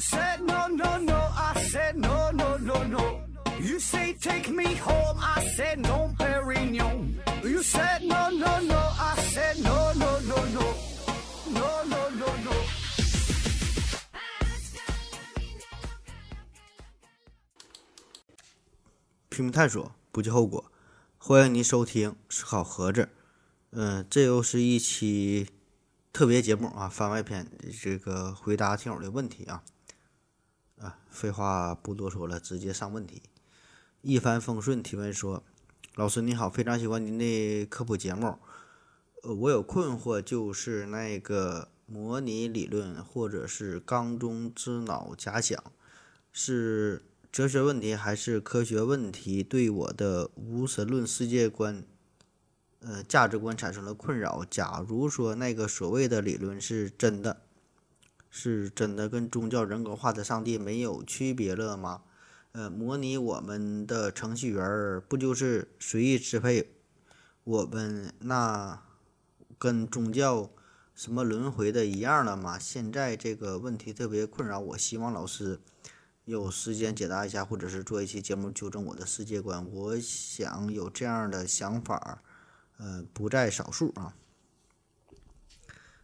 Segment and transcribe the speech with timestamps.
[0.00, 3.20] said no no no, I said no no no no.
[3.60, 7.20] You say take me home, I said no, Perignon.
[7.44, 10.74] You said no no no, I said no no no no,
[11.52, 12.52] no no no no.
[19.28, 20.72] 拼命探索，不计后果。
[21.18, 23.10] 欢迎您收听思考盒子。
[23.72, 25.48] 嗯、这又是一期
[26.12, 27.46] 特别节目啊，番外篇，
[27.80, 29.62] 这个回答听友的问题啊。
[30.80, 33.22] 啊，废话不多说了，直接上问题。
[34.00, 35.44] 一帆风顺提问说
[35.94, 38.38] ：“老师你好，非常喜欢您的科普节目。
[39.22, 45.62] 呃，我有困惑，就是那个模拟理论或者是缸中之脑假想，
[46.32, 49.42] 是哲学问题还是科学问题？
[49.42, 51.84] 对我的无神论世界观、
[52.80, 54.42] 呃价值观产生了困扰。
[54.48, 57.42] 假如说那个所谓的理论是真的，
[58.30, 62.02] 是真的跟宗教人格化的上帝没有区别了吗？
[62.52, 66.72] 呃，模拟我们的程序员不就是随意支配
[67.44, 68.82] 我们那
[69.58, 70.50] 跟宗教
[70.94, 72.58] 什么轮回的一样了吗？
[72.58, 75.60] 现在这个问题特别困扰我，希望老师
[76.24, 79.64] 有时间解答一下，或者是做一期节目纠正我的世界观。
[79.72, 82.22] 我想有这样的想法，
[82.78, 84.14] 呃，不在少数啊。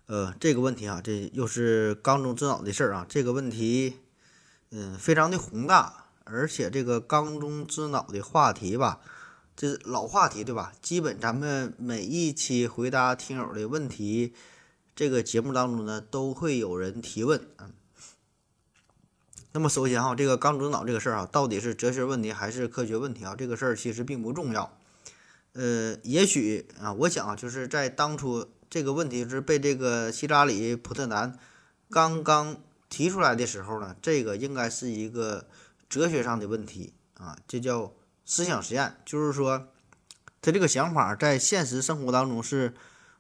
[0.07, 3.05] 呃，这个问题啊，这又是缸中之脑的事儿啊。
[3.09, 3.97] 这个问题，
[4.71, 9.01] 嗯，非常的宏大，而且这个缸中之脑的话题吧，
[9.57, 10.73] 这老话题对吧？
[10.81, 14.33] 基本咱们每一期回答听友的问题，
[14.95, 17.71] 这个节目当中呢，都会有人提问啊。
[19.51, 23.35] 那么首先哈，这个缸中脑这个事儿啊，到底是哲学问题还是科学问题啊？
[23.37, 24.79] 这个事儿其实并不重要。
[25.55, 28.47] 呃，也许啊，我想啊，就是在当初
[28.77, 31.39] 这个问题是被这个希拉里·普特南
[31.89, 32.61] 刚刚
[32.91, 35.49] 提出来的时候呢，这个应该是一个
[35.89, 37.95] 哲学上的问题啊，这叫
[38.27, 39.69] 思想实验，就是说
[40.43, 42.75] 他这个想法在现实生活当中是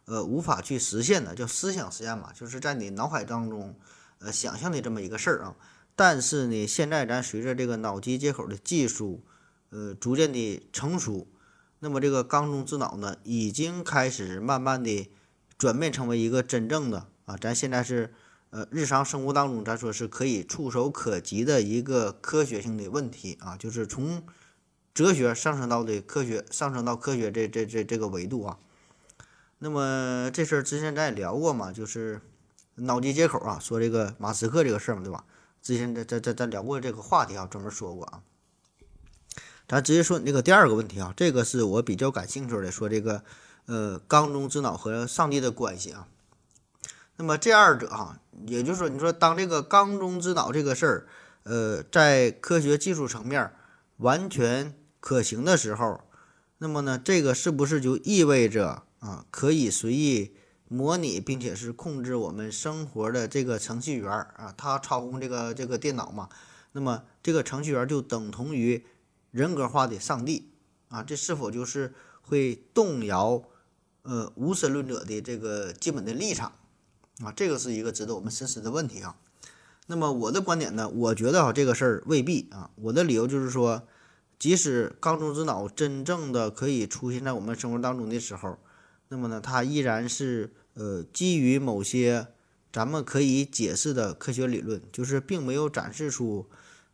[0.04, 3.74] 呃无法去实现的，叫思想实验嘛，就是在你脑海当中
[4.18, 5.56] 呃想象的这么一个事儿啊。
[5.94, 9.24] 但是呢，现在咱随着这个脑机接口的技术
[9.70, 11.26] 呃逐渐的成熟。
[11.78, 15.10] 那么这个缸中之脑呢，已经开始慢慢的
[15.58, 18.12] 转变成为一个真正的啊，咱现在是
[18.50, 24.22] 呃日常生活当中咱说是可以触手可及的一个科学性的问题啊，就是从
[24.94, 28.58] 哲学上升到的科学，上升到科学这这这这个维度啊。
[29.58, 32.20] 那么这事儿之前咱也聊过嘛，就是
[32.74, 35.24] 脑机接口啊，说这个马斯克这个事儿嘛，对吧？
[35.62, 38.22] 之前咱咱咱咱聊过这个话题啊，专门说过啊。
[39.66, 43.24] 咱直接说你这个第二个问题啊，这个是我比较感兴趣的，说这个
[43.66, 46.08] 呃缸中之脑和上帝的关系啊。
[47.16, 51.06] 那么这二者哈，也就是说，你说当这个缸中之脑这个事儿，
[51.44, 53.52] 呃，在科学技术层面
[53.98, 56.02] 完全可行的时候，
[56.58, 60.34] 那么呢，这个是不是就意味着啊，可以随意
[60.68, 66.28] 模拟并且是控制我们生活的这个程序员啊，他操控这个这个电脑嘛？
[66.72, 68.84] 那么这个程序员就等同于
[69.30, 70.50] 人格化的上帝
[70.88, 73.42] 啊，这是否就是会动摇
[74.06, 76.52] 呃无神论者的这个基本的立场
[77.20, 77.32] 啊？
[77.34, 79.16] 这个是一个值得我们深思的问题啊。
[79.88, 82.70] 那么我的观点呢，我觉得啊这个事儿未必啊。
[82.76, 83.82] 我的理由就是说，
[84.38, 88.58] 即使缸中之脑真正的可以出现在我们生活当中的时候，
[89.08, 92.28] 那么呢，它依然是呃基于某些
[92.72, 96.46] 咱们可以解释的科学理论，就是并没有展示出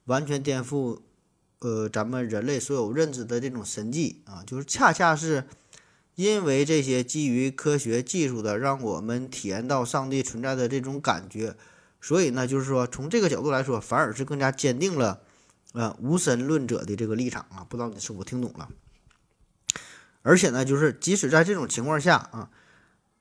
[0.05, 1.01] 完全颠覆。
[1.61, 5.45] 呃，咱们人类所有认知的这种神迹啊，就是恰恰是
[6.15, 11.57] 因为这些基于科学技术的，让我们体验到上帝存在的这种感觉。
[12.01, 15.23] 所以呢，就是说从这个角度来说，反而是更加坚定了
[15.73, 17.65] 呃无神论者的这个立场啊。
[17.69, 18.69] 不知道你是否听懂了？
[20.23, 22.51] 而且呢，就是即使在这种情况下啊，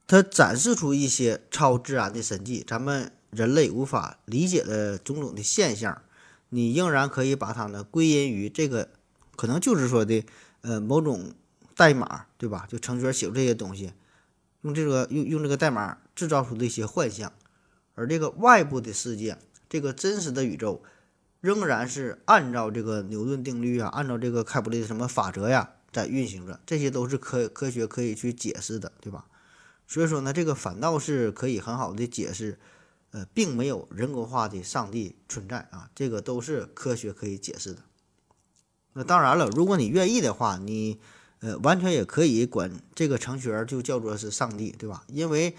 [0.08, 6.02] 它展示出一些超自然的神迹，咱们人类无法理解的种种的现象。
[6.50, 8.90] 你仍然可以把它呢归因于这个，
[9.36, 10.26] 可能就是说的，
[10.62, 11.34] 呃，某种
[11.82, 12.68] 代码，对吧？
[12.70, 13.94] 就程序员写出这些东西，
[14.62, 17.34] 用这个用用这个代码制造出的一些幻象，
[17.96, 20.84] 而这个外部的世界，这个真实的宇宙，
[21.40, 29.26] 仍然是按照这个牛顿定律啊，按照这个开普勒的什么法则呀在运行着，这些都是科 科学可以去解释的，对吧？
[29.88, 32.60] 所以说呢，这个反倒是可以很好的解释。
[33.14, 37.80] 呃，并没有人格化的上帝存在啊，这个都是科学可以解释的。
[38.94, 40.98] 那当然了，如果你愿意的话，你
[41.42, 45.04] 呃完全也可以管这个程序员就叫做是上帝，对吧？
[45.08, 45.56] 因为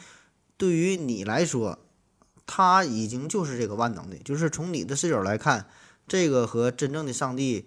[0.56, 1.79] 对于你来说，
[2.46, 5.67] 他已经就是这个万能的，就是从你的视角来看，
[6.06, 7.67] 这个和真正的上帝，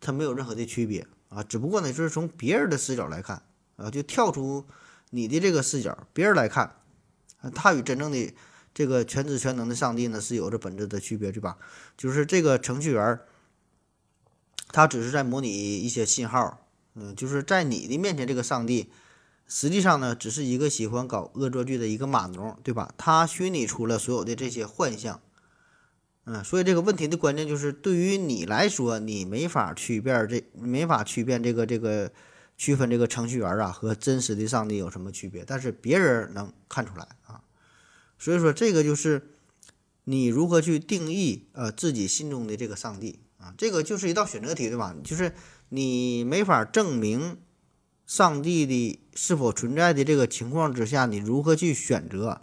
[0.00, 1.42] 他没有任何的区别啊。
[1.42, 3.42] 只不过呢，就是从别人的视角来看
[3.76, 4.64] 啊，就跳出
[5.10, 6.76] 你的这个视角，别人来看，
[7.54, 8.34] 他与真正的
[8.72, 11.58] 这个全知全能的上帝呢是有着本质的区别，对吧？
[11.96, 13.18] 就是这个程序员，
[14.68, 16.67] 他只是在模拟一些信号，
[16.98, 18.90] 嗯，就是在你的面前，这个上帝。
[19.50, 22.92] 实际上呢，只是一个喜欢搞恶作剧的一个码农，对吧？
[22.98, 25.22] 他虚拟出了所有的这些幻象，
[26.24, 32.12] 嗯，所以这个问题的关键就是，对于你来说，你没法区辨这，没法区辨这个这个
[32.58, 37.40] 区分这个程序员啊和真实的上帝有什么区别，但是别人能看出来啊。
[38.18, 39.30] 所以说，这个就是
[40.04, 44.94] 你如何去定义呃自己心中的这个上帝啊，这个就是一道选择题，对吧？
[45.02, 45.32] 就是
[45.68, 47.38] 你没法证明。
[48.06, 52.40] 上帝的是否存在的这个情况之下，你如何去选择？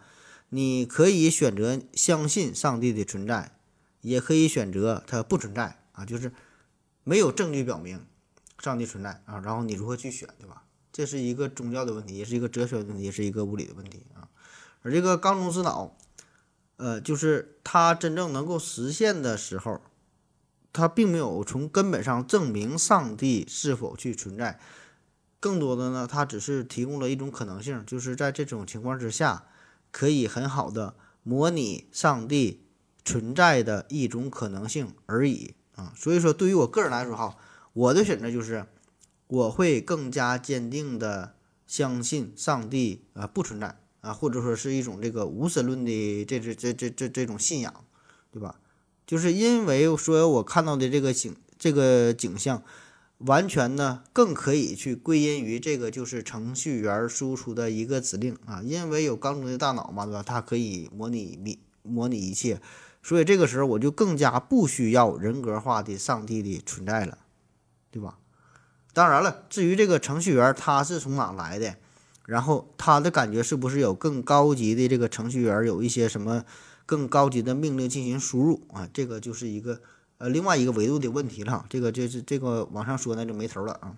[0.49, 3.57] 你可以选择相信上帝的存在，
[4.01, 6.31] 也可以选择它不存在啊，就是
[7.03, 8.05] 没有证据表明
[8.59, 9.41] 上帝存在啊。
[9.43, 10.65] 然后你如何去选，对吧？
[10.93, 14.29] 这是一个宗教的问题，也是一个哲学问题，也是一个物理的问题啊。
[14.83, 15.97] 而这个缸中之脑，
[16.77, 19.81] 呃，就是它真正能够实现的时候，
[20.75, 24.59] 它并没有从根本上证明上帝是否去存在。
[25.39, 29.45] 更多的呢，它只是提供了一种可能性，就是在这种情况之下，
[29.91, 32.65] 可以很好的模拟上帝
[33.03, 35.93] 存在的一种可能性而已啊。
[35.95, 37.37] 所以说，对于我个人来说哈，
[37.73, 38.65] 我的选择就是
[39.27, 41.35] 我会更加坚定的
[41.67, 47.85] 相信上帝啊不存在啊，或者说是一种这个无神论的这这这这这这种信仰，
[48.31, 48.59] 对吧？
[49.05, 52.63] 就是因为说我看到的这个景这个景象。
[53.19, 60.21] 完全呢，更可以去归因于这个就是程序员输出的一个指令啊，因为有缸中的大脑嘛，对吧？
[60.21, 62.59] 它可以模拟模模拟一切，
[63.01, 67.17] 所以这个时候我就更加不需要人格化的上帝的存在了，
[67.89, 68.17] 对吧？
[68.91, 71.77] 当然了，至于这个程序员他是从哪来的，
[72.25, 76.43] 然后他的感觉是不是有更高级的这个程序员有一些什么
[76.85, 78.89] 更高级的命令进行输入啊？
[78.93, 79.81] 这个就是一个。
[80.17, 83.97] 呃，另外一个维度的问题了，这个这是这个往上说那就没头了啊。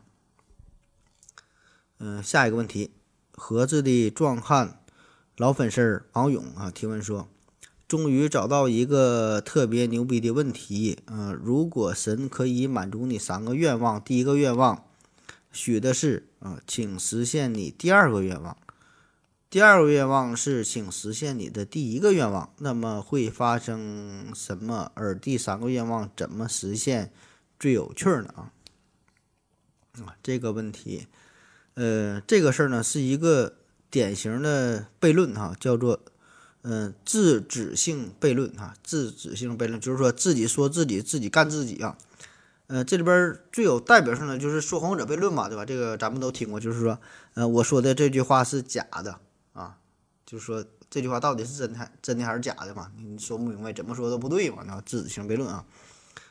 [2.00, 2.90] 嗯，下一个问题，
[3.34, 4.80] 盒子的壮汉
[5.36, 7.30] 老粉丝王勇啊提问说，
[7.88, 14.86] 终于找到一个特别牛逼的问题，嗯，如果神可以满足你三个愿望，第一个愿望
[15.52, 18.58] 许的是啊，请实现你第二个愿望。
[19.50, 22.54] 第二个愿望是，请实现你的第一个愿望。
[22.58, 24.92] 那么会发生什么？
[24.94, 27.14] 而第三个愿望怎么实现
[27.58, 28.52] 最有趣呢？
[30.04, 31.08] 啊，这个问题，
[31.76, 33.54] 呃，这个事儿呢是一个
[33.90, 36.02] 典型的悖论哈，叫做
[36.64, 41.98] 嗯自指性悖论哈，自指性悖论就是说自己说自己，自己干自己啊。
[42.68, 45.64] 呃，这里边最有代表性的就是说谎者悖论嘛，对吧？
[45.64, 47.00] 这个咱们都听过，就是说，
[47.36, 49.22] 呃，我说的这句话是假的。
[50.28, 52.92] 就是说这句话到底是真的真的还是假的嘛？
[52.98, 54.62] 你说不明白，怎么说都不对嘛？
[54.68, 55.64] 那自子性悖论啊，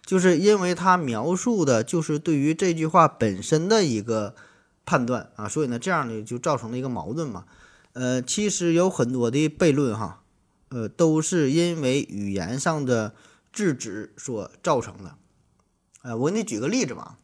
[0.04, 4.34] 就是因为他描述的就是对于这句话本身的一个
[4.84, 7.46] 判断啊，所以呢，这样呢就造成了一个矛盾嘛。
[7.94, 10.22] 呃，其实有很多的悖论哈，
[10.68, 13.14] 呃，都是因为语言上的
[13.50, 15.16] 制止所造成的。
[16.02, 17.16] 呃，我给你举个例子吧，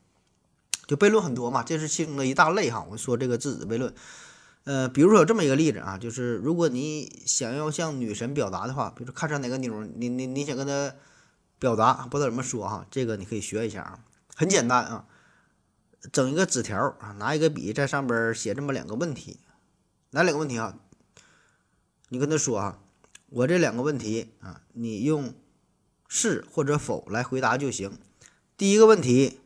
[0.86, 2.86] 就悖论很多嘛，这是其中的一大类哈。
[2.90, 3.92] 我说这个自子悖论。
[4.64, 10.94] 呃，比如说有这么一个例子啊，就是如果你想要向女神表达的话，比如说看上哪个妞，你你你想跟她
[11.58, 13.98] 表达，不知道怎么说哈，这个你可以学一下啊，
[14.36, 15.06] 很简单啊，
[16.12, 19.40] 整一个纸条啊，拿一个笔在上边写这么两个问题，
[20.10, 20.78] 哪两个问题啊？
[22.10, 22.78] 你跟他说啊，
[23.30, 25.34] 我这两个问题啊，你用
[26.06, 27.98] 是或者否来回答就行。
[28.56, 29.40] 第一个问题，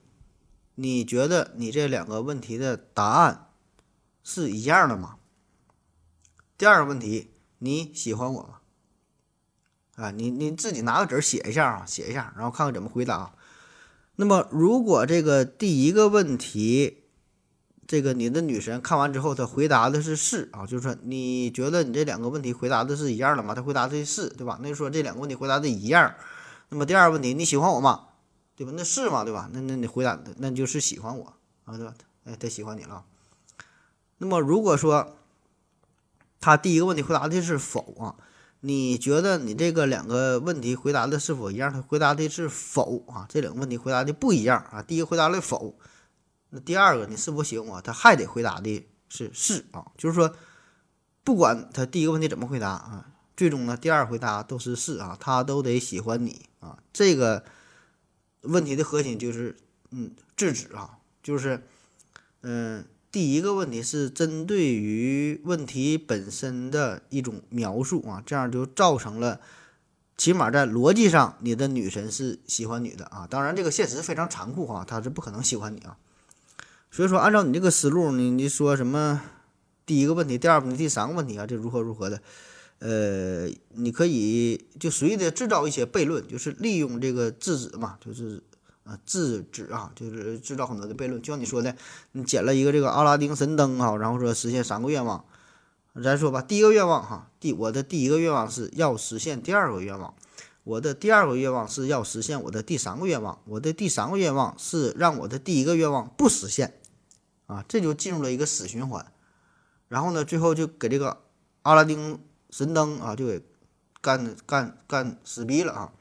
[0.74, 3.45] 你觉得你这两个问题的答案？
[4.28, 5.18] 是一样的吗？
[6.58, 7.30] 第二个问题，
[7.60, 8.58] 你喜欢我吗？
[9.94, 13.32] 啊，你你自己拿个纸写一下啊，写一下，然后看看怎么回答。
[14.16, 17.04] 那么，如果这个第一个问题，
[17.86, 23.54] 这个你的女神看完之后，她回答的是是啊，就是说你觉得你这两个问题回答的是一样的吗？
[23.54, 24.58] 她回答的是，是对吧？
[24.60, 26.12] 那就说这两个问题回答的一样。
[26.70, 28.08] 那么第二个问题，你喜欢我吗？
[28.56, 28.72] 对吧？
[28.74, 29.22] 那是吗？
[29.22, 29.48] 对吧？
[29.52, 31.32] 那那你回答，那就是喜欢我
[31.64, 31.94] 啊，对吧？
[32.24, 33.04] 哎，他喜欢你了。
[34.18, 35.16] 那么，如果说
[36.40, 38.16] 他第一个问题回答的是否啊，
[38.60, 41.72] 你觉得你这个两个问题回答的是否一样？
[41.72, 44.82] 他回答的是否啊，这两个问题回答的不一样啊。
[44.82, 45.78] 第一个回答了否，
[46.50, 47.80] 那第二个你是否喜欢我？
[47.82, 50.34] 他还得回答的是是啊，就是说，
[51.22, 56.78] 不管他第一个问题怎么回答啊，最终呢，第二回答都是是啊，他都得喜欢你啊。
[56.92, 57.44] 这个
[58.42, 59.56] 问题的核心就是
[59.90, 61.62] 嗯，制止啊，就是
[62.42, 69.40] 嗯，第一个问题是针对于问题本身的一种描述啊，这样就造成了。
[70.18, 73.26] 起码在逻辑上，你的女神是喜欢你的啊。
[73.26, 75.96] 当然，这个现实非常残酷哈，她是不可能喜欢你啊。
[76.90, 79.22] 所以说，按照你这个思路，你你说什么
[79.86, 82.20] 第一个问题、第二个问题、第三个问题啊，这如何如何的？
[82.80, 88.42] 呃，你可以就随意的制造一些悖论，就是利用这个制止嘛，就是
[88.86, 91.20] 啊制止啊，就是制造很多的悖论。
[91.20, 91.76] 就像你说的，
[92.12, 95.24] 你捡了一个这个阿拉丁神灯啊，然后说实现三个愿望。
[96.04, 100.14] 咱说吧，第一个愿望哈，第我的第一个愿望是要实现第二个愿望，
[100.62, 106.78] 我的第二个愿望是要实现我的第三个愿望，我的第三个愿望是让我的第一个愿望不实现，
[107.46, 109.10] 啊，这就进入了一个死循环，
[109.88, 111.22] 然后呢，最后就给这个
[111.62, 113.42] 阿拉丁神灯啊，就给
[114.02, 115.92] 干干干死逼了啊，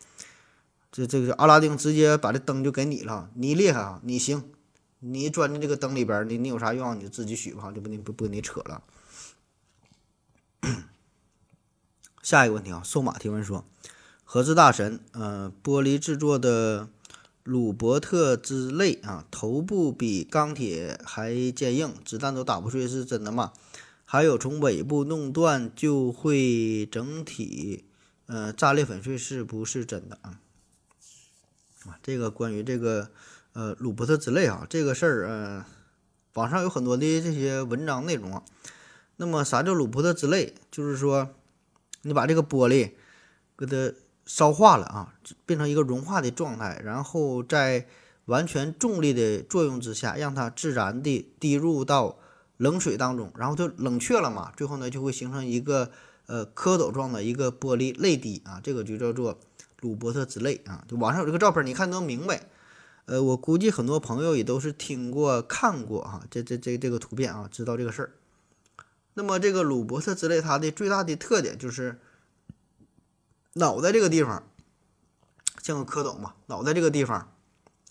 [0.95, 4.45] 这这个阿拉丁直接把这灯就给你了，你厉害啊，你行，
[4.99, 8.81] 你钻进这个灯里边，你你有啥愿望你就自己许吧，就不你不不跟你扯了。
[12.23, 13.65] 下一个问题啊，瘦马提问说
[14.23, 16.87] ：“盒子大神，呃，玻璃制作的
[17.43, 23.51] 鲁伯特之泪啊，头部比钢铁还坚硬，子弹都打不碎，是真的吗？
[24.05, 27.83] 还有从尾部弄断就会整体
[28.27, 30.39] 呃炸裂粉碎，是不是真的啊？
[31.87, 33.09] 啊，这个关于这个
[33.53, 35.65] 呃鲁伯特之泪啊，这个事儿，呃，
[36.33, 38.43] 网上有很多的这些文章内容啊。”
[39.17, 40.53] 那么啥叫鲁伯特之泪？
[40.69, 41.29] 就是说，
[42.01, 42.91] 你把这个玻璃
[43.57, 45.13] 给它烧化了啊，
[45.45, 47.87] 变成一个融化的状态，然后在
[48.25, 52.17] 完全重力的作用之下，让它自然的滴入到
[52.57, 54.51] 冷水当中，然后就冷却了嘛。
[54.57, 55.91] 最后呢，就会形成一个
[56.25, 59.39] 呃蝌蚪状的一个玻璃泪滴啊，这个就叫做
[59.79, 60.83] 鲁伯特之泪啊。
[60.87, 62.49] 就网上有这个照片，你看能明白。
[63.05, 68.11] 呃，我估计很多朋友也都是听过看过哈，这这这这个图片啊，知道这个事儿。
[69.13, 71.99] 那么这个鲁伯特之泪，它的最大的特点就是
[73.53, 74.43] 脑袋这个地方
[75.61, 77.31] 像个蝌蚪嘛，脑袋这个地方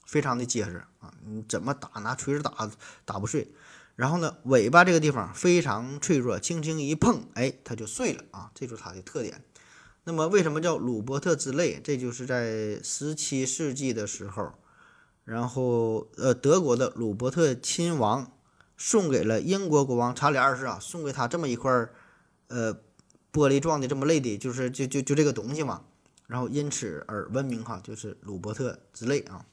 [0.04, 2.68] 非常的结实啊，你怎么打拿锤子打
[3.04, 3.52] 打不碎。
[3.94, 9.44] 然后呢，尾巴这个地方非常脆弱，轻轻一碰，哎，它就碎了啊，这就是它的特点。
[10.04, 11.80] 那么为什么叫鲁伯特之泪？
[11.82, 14.52] 这就是在十七世纪的时候，
[15.24, 18.30] 然后呃，德国的鲁伯特亲王。
[18.76, 21.94] 送给了英国国王查理二世啊，送给他这么一块儿，
[22.48, 22.74] 呃，
[23.32, 25.82] 玻璃状的这么类的，就是就就就这个东西嘛，
[26.26, 29.46] 然后因此而闻名哈，就是鲁伯特之泪啊。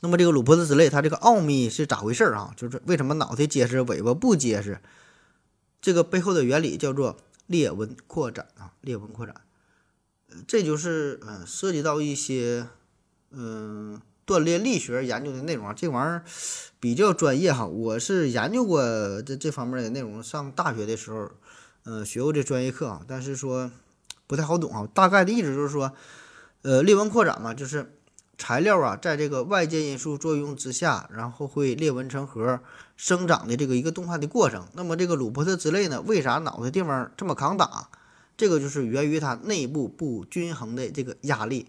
[0.00, 2.52] 那么这个鲁伯特之泪，它这个奥秘是咋回事啊？
[2.54, 4.78] 就是为什么脑袋结实，尾巴不结实？
[5.80, 7.16] 这个背后的原理叫做
[7.50, 9.34] 裂纹扩展啊，裂纹扩展，
[10.46, 12.68] 这就是嗯，涉及到一些
[13.30, 14.00] 嗯。
[14.26, 16.24] 锻炼力学研究的内容啊，这玩意儿
[16.78, 17.66] 比较专业哈。
[17.66, 18.80] 我是研究过
[19.22, 21.32] 这这方面的内容，上大学的时候，
[21.82, 23.72] 呃，学过这专业课啊，但是说
[24.28, 24.86] 不太好懂啊。
[24.94, 25.92] 大概的意思就是说，
[26.62, 27.98] 呃，裂纹扩展嘛，就是
[28.40, 32.58] 材料啊，在这个外界因素作用之下，然后会裂纹成核
[32.96, 34.66] 生长的这个一个动态的过程。
[34.72, 37.90] 那么这个鲁伯特之泪呢，为啥脑袋地方这么抗打？
[38.38, 41.66] 这个就是源于它内部不均衡的这个压力，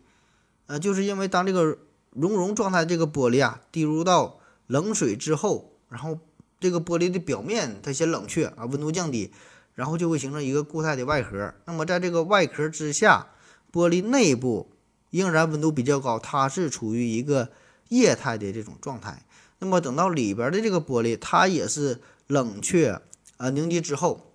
[0.68, 1.78] 呃，就是因为当这个
[2.12, 6.18] 熔融状态这个玻璃啊，滴入到冷水之后，然后
[6.62, 9.34] 这个玻璃的表面它先冷却啊，温度降低，
[9.76, 11.54] 然后就会形成一个固态的外壳。
[11.66, 13.28] 那么在这个外壳之下，
[13.70, 14.71] 玻璃内部
[15.12, 17.52] 仍然温度比较高，它是处于一个
[17.90, 19.24] 液态的这种状态。
[19.60, 23.00] 那么等到里边的这个玻璃，它也是冷却
[23.38, 24.34] 啊凝结之后，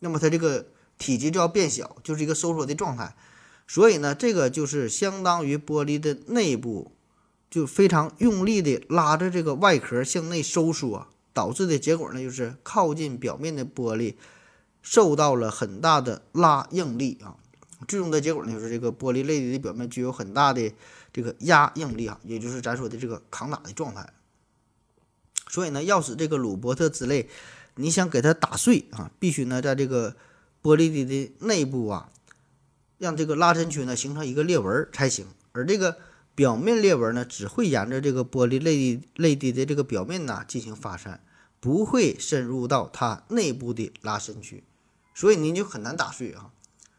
[0.00, 0.66] 那么它这个
[0.98, 3.16] 体积就要变小，就是一个收缩的状态。
[3.66, 6.92] 所以呢，这个就是相当于玻璃的内部。
[7.50, 14.16] 就非常用力的拉着这个外壳向内收缩，导致的结果呢，就是靠近表面的玻璃
[14.82, 17.36] 受到了很大的拉应力啊。
[17.86, 20.72] 最终的结果呢，就是这个玻璃泪滴的表面具有很大的
[21.12, 24.12] 这个压应力啊，也就是咱说的这个抗打的状态。
[25.48, 27.28] 所以呢，要使这个鲁伯特之泪，
[27.76, 30.16] 你想给它打碎啊，必须呢在这个
[30.62, 32.10] 玻璃滴的内部啊，
[32.98, 35.98] 让这个拉伸区呢形成一个裂纹才行，而这个。
[36.34, 41.20] 表面裂纹呢，只会沿着这个玻璃泪滴泪滴的这个表面呢进行发散，
[41.58, 44.62] 不会深入到它内部的拉伸区，
[45.16, 46.52] 所以您就很难打碎啊。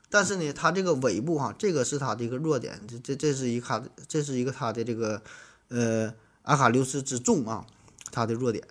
[0.09, 5.21] 但是呢，它这个尾部哈，这个是它的一个弱点，这这这是一它这是一个它的这个
[5.67, 6.11] 呃
[6.41, 7.65] 阿卡琉斯之重啊，
[8.11, 8.67] 它的弱点，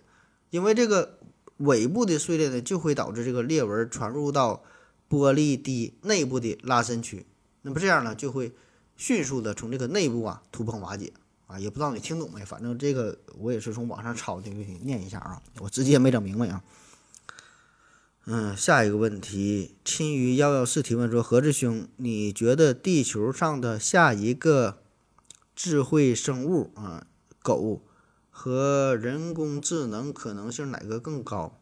[0.49, 1.17] 因为这个
[1.57, 4.61] 尾部的碎裂呢，就会导致这个裂纹传入到
[5.09, 7.25] 玻璃滴内部的拉伸区，
[7.61, 8.51] 那么这样呢，就会
[8.97, 11.13] 迅速的从这个内部啊土崩瓦解
[11.47, 11.57] 啊。
[11.57, 12.43] 也不知道你听懂没？
[12.43, 16.61] 反正这个我也是从网上抄的，给你念一下啊，我直接没整明白啊。
[18.25, 24.83] 嗯，下一个问题，青鱼幺幺四提问说：何志兄，你觉得地球上的下一个
[25.55, 27.07] 智慧生物啊，
[27.41, 27.81] 狗
[28.29, 31.57] 和人工智能可能性哪个更高？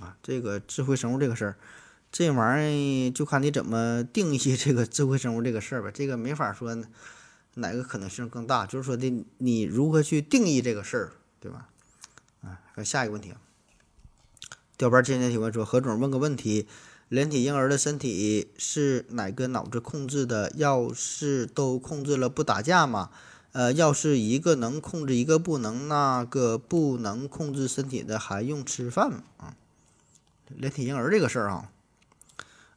[0.00, 1.58] 啊，这个智慧生物这个事儿，
[2.10, 5.90] 这玩意儿就看你怎么定义这个智慧生物这个事儿吧。
[5.92, 6.74] 这个没法说
[7.54, 11.68] 哪个可能性更大，就是说的你如何去定义这个事儿，对吧？
[12.40, 13.40] 啊，下一个问题啊。
[14.78, 16.68] 调班今天提问说：何总问个问题，
[17.08, 20.52] 人体婴儿的身体是哪个脑子控制的？
[20.54, 23.10] 要是都控制了，不打架吗？
[23.50, 29.24] 呃，要是一个能控制，一个不能，那个不能控制身体的还用吃饭吗？
[29.38, 29.56] 啊，
[30.46, 31.72] 连体婴儿这个事儿啊，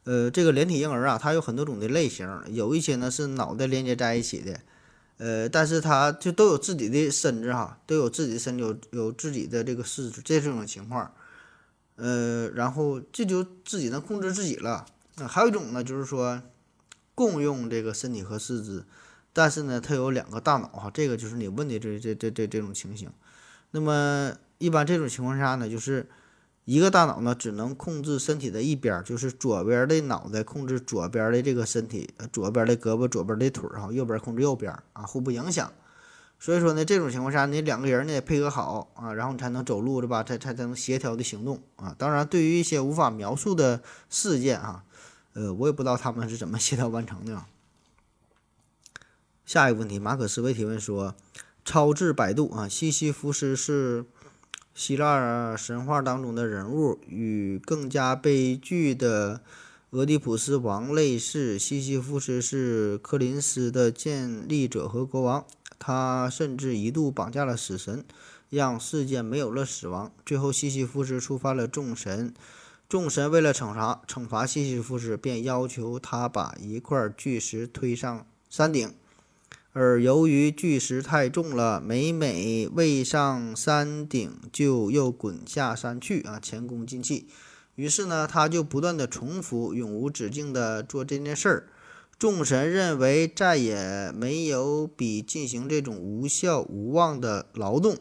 [0.02, 4.60] 呃，这个连体婴儿啊，它有很多种的类型，有一些呢是脑袋连接在一起的，
[5.18, 11.08] 呃，但是它就都有自己的身子哈，都有自己的身，有有自己的这个四肢，这是种情况。
[11.96, 14.86] 呃，然后这就自己能控制自己了。
[15.28, 16.42] 还有一种呢，就是说
[17.14, 18.84] 共用这个身体和四肢，
[19.32, 23.10] 但是呢，它有两个大脑哈，这个就是你问的这这这这这种情形。
[23.72, 26.08] 那么一般这种情况下呢，就是
[26.64, 35.70] 一个大脑呢只能控制身体的一边，就是左边的脑袋控制左边的这个身体，左边的胳膊、左边的腿儿哈，右边控制右边啊，互不影响。
[36.42, 40.24] 所以说呢，这种情况下，你两个人呢配合好啊，然后你才能走路，对吧？
[40.24, 41.94] 才才才能协调的行动啊。
[41.96, 43.80] 当然，对于一些无法描述的
[44.10, 44.82] 事件啊，
[45.34, 47.44] 呃，我也不知道他们是怎么协调完成的。
[49.46, 51.14] 下一个问题，马可思维提问说：
[51.64, 54.04] 超智百度啊，西西弗斯是
[54.74, 59.42] 希腊神话当中的人物，与更加悲剧的
[59.90, 61.56] 俄狄浦斯王类似。
[61.56, 65.44] 西西弗斯是柯林斯的建立者和国王。
[65.84, 68.04] 他甚至一度绑架了死神，
[68.48, 70.12] 让世间没有了死亡。
[70.24, 72.32] 最后，西西弗斯触发了众神，
[72.88, 78.94] 众神为了惩罚惩罚西西弗斯，便要求他把一块巨石推上山顶。
[79.72, 87.26] 而由于巨石太重了，每每未上山顶就又滚下山去啊，前功尽弃。
[87.74, 91.68] 于是呢，他就不断的重复，永无止境的做这件事儿。
[92.22, 97.96] 众神认为再也没有比进行这种无效无望的劳动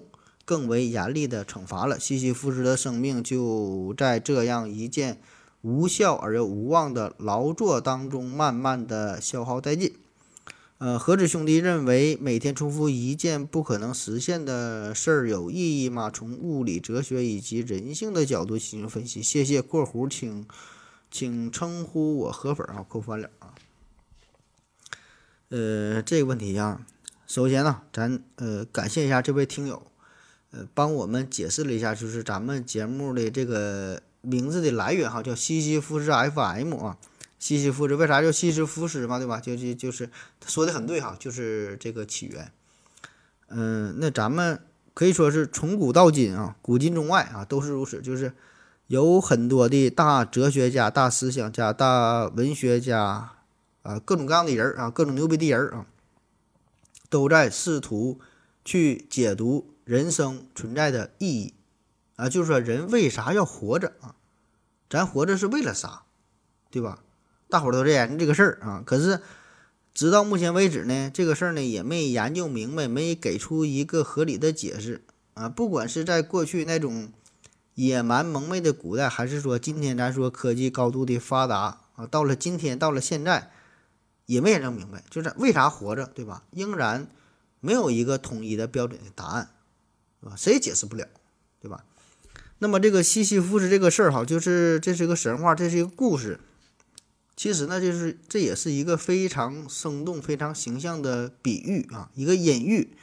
[0.45, 1.99] 更为严厉的惩罚了。
[1.99, 5.19] 西西弗斯的生命就在这样一件
[5.63, 9.91] 无效而又无望的劳作当中慢慢的消耗殆尽。
[10.77, 16.11] 呃，何子兄弟认为每天重复一件不可能实现的事儿有意义吗？
[16.13, 19.23] 从物理、哲学以及人性的角度进行分析。
[19.23, 20.45] 谢谢（括弧请
[21.09, 23.55] 请称呼我河粉啊，扣翻了啊）。
[25.51, 26.79] 呃，这个问题呀，
[27.27, 29.85] 首先呢，咱呃感谢一下这位听友，
[30.51, 36.97] 呃，帮我们解释了一下，就是咱们节目的这个名字的来源哈，叫西西弗斯 FM 啊，
[37.37, 39.41] 西西弗斯为啥叫西西弗斯嘛，对吧？
[39.41, 40.09] 就就就是
[40.39, 42.49] 他说的很对哈，就是这个起源。
[43.49, 44.61] 嗯，那咱们
[44.93, 48.31] 可以说是从古到今啊，古今中外啊，都是如此，就是
[48.87, 53.33] 有很多的大哲学家、大思想家、大文学家。
[53.83, 55.85] 啊，各种各样的人啊，各种牛逼的人啊，
[57.09, 58.19] 都在试图
[58.63, 61.53] 去解读人生存在的意义
[62.15, 64.15] 啊，就是说人为啥要活着啊？
[64.87, 66.03] 咱活着是为了啥？
[66.69, 66.99] 对吧？
[67.49, 68.83] 大伙都在研究这个事儿啊。
[68.85, 69.19] 可是
[69.93, 75.49] 直到目前为止呢，这个事儿呢也没研究明白，没给出一个合理的解释啊。
[75.49, 77.11] 不管是在过去那种
[77.73, 83.51] 野蛮蒙昧的古代，还是说今天咱说科技高度的发达啊，到了今天，到了现在。
[84.31, 86.43] 也没研究明白，就是为啥活着，对吧？
[86.51, 87.07] 仍然
[87.59, 89.49] 没有一个统一的标准的答案，
[90.21, 90.35] 是吧？
[90.37, 91.05] 谁也解释不了，
[91.59, 91.83] 对吧？
[92.59, 96.39] 那么这个西西弗斯这个事儿哈，就是这是一个神话，这是一个故事。
[97.35, 102.95] 其实呢，就是这也是一个非常生动、非常形象的比喻啊，一个隐喻。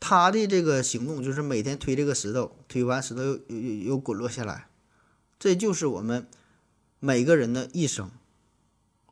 [0.00, 4.66] 他的这个行动就是每天推这个石头，推完石头又又又滚落下来，
[5.38, 6.26] 这就是我们
[6.98, 8.10] 每个人的一生。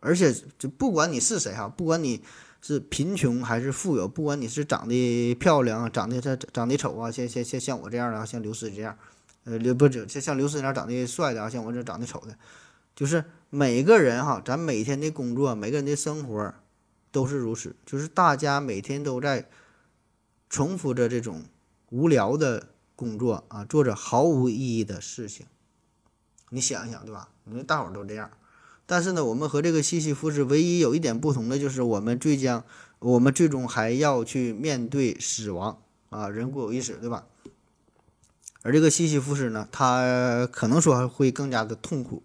[0.01, 2.23] 而且，就不管你是谁哈，不管你
[2.61, 8.97] 是贫穷还是富有，不管你是长得漂亮、长得这长得丑啊，像像像像我这样的啊，像刘思这样，
[9.45, 12.37] 呃，刘不就像像刘思这样长得帅的啊，像我这长得丑的，
[12.97, 16.55] 就是每个人哈，咱每天的工作，每个人的生活
[17.11, 19.49] 都是如此，就是大家每天都在
[20.49, 21.45] 重复着这种
[21.91, 25.47] 无聊的工作啊，做着毫无意义的事情
[26.51, 27.29] 你想一想，对吧？
[27.45, 28.31] 你说大伙都这样，
[28.91, 32.65] 但是呢，我们和这个西西弗斯唯一有一点不同的就是，我们最将
[32.99, 37.25] 我们最终还要去面对死亡啊，人固有一死，对吧？
[38.63, 42.25] 而这个西西弗斯呢，他可能说会更加的痛苦，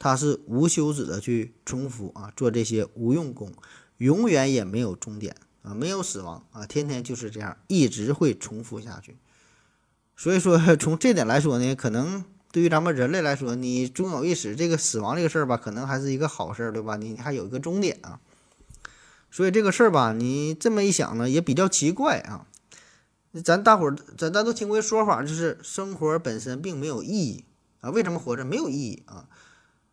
[0.00, 3.52] 他是无休止的去重复啊，做这些无用功，
[3.98, 9.16] 永远也没有终点啊，没有死亡啊，天天就是这样，一直会重复下去。
[10.16, 16.96] 所以说， 从这点来说呢，可能对于咱们人类来说，你终有一死，这个死亡这个事儿吧，可能还是一个好事儿，对吧？
[16.96, 18.20] 你还有一个终点啊。
[19.30, 22.46] 所以这个事儿吧，你这么一想呢，也比较奇怪啊。
[23.44, 27.44] 咱大伙儿，咱咱都听过一说法，就是生活本身并没有意义
[27.80, 27.90] 啊。
[27.90, 29.28] 为什么活着没有意义啊？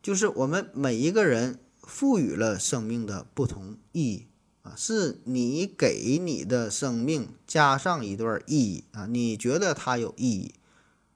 [0.01, 4.27] 就是我们每一个人赋予了生命的不同意义
[4.63, 10.55] 啊，是你给你的生命加上一段意义啊，你觉得它有意义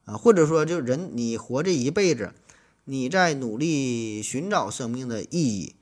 [0.06, 2.34] 啊，或者说就人你活这一辈子，
[2.86, 5.76] 你在努力寻找生命的意义，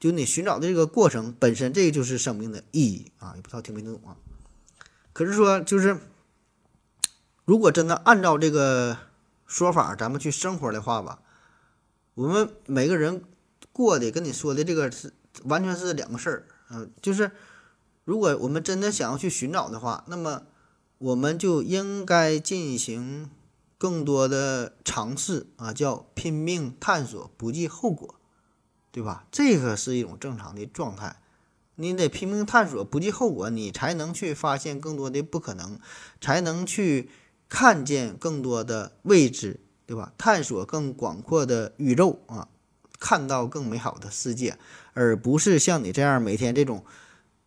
[0.00, 3.32] 就你寻找的这个过程本身，这个就是生命的意义啊。
[3.36, 4.16] 也不知道听没听懂啊？
[5.12, 5.98] 可是说，就是
[7.44, 8.96] 如果真的按照这个
[9.46, 11.20] 说法，咱们去生活的话吧，
[12.14, 13.22] 我们每个人
[13.72, 15.12] 过的跟你说的这个是
[15.44, 16.46] 完全是两个事儿。
[16.70, 17.30] 嗯，就是
[18.04, 20.44] 如果我们真的想要去寻找的话，那么
[21.04, 23.28] 我们就应该进行
[23.76, 28.14] 更多的尝试啊，叫拼命探索，不计后果，
[28.90, 29.26] 对吧？
[29.30, 31.20] 这个是一种正常的状态。
[31.74, 35.78] 你得拼命探索，不计后果，你才能去发现更多的不可能，
[36.22, 37.10] 才能去
[37.50, 40.14] 看见更多的未知，对吧？
[40.16, 42.48] 探索更广阔的宇宙啊，
[42.98, 44.56] 看到更美好的世界，
[44.94, 46.82] 而不是像你这样每天这种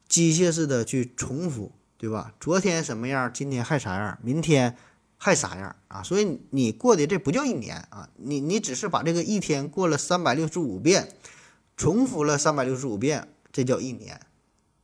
[0.08, 2.34] 机械式的去重复，对吧？
[2.40, 4.78] 昨天什么样，今天还啥样，明天
[5.18, 6.04] 还啥样啊？
[6.04, 11.14] 所以你过的这不叫一年啊，你你只是把这个一天过了三百六十五遍，
[11.76, 13.28] 重复了三百六十五遍。
[13.52, 14.22] 这叫一年，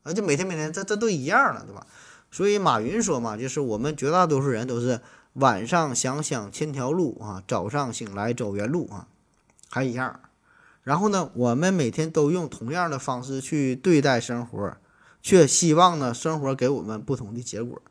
[0.02, 1.86] 啊，就每天每天这这都一样了，对吧？
[2.32, 5.00] 所以马云说嘛，就是我们绝大多数人都是
[5.34, 9.08] 晚上想想千条路啊，早上醒来走原路啊，
[9.70, 10.20] 还一样。
[10.82, 14.76] 然后呢，我们每天都用同样的方式去对待生活，
[15.24, 17.82] 却希望呢生活给我们不同的结果。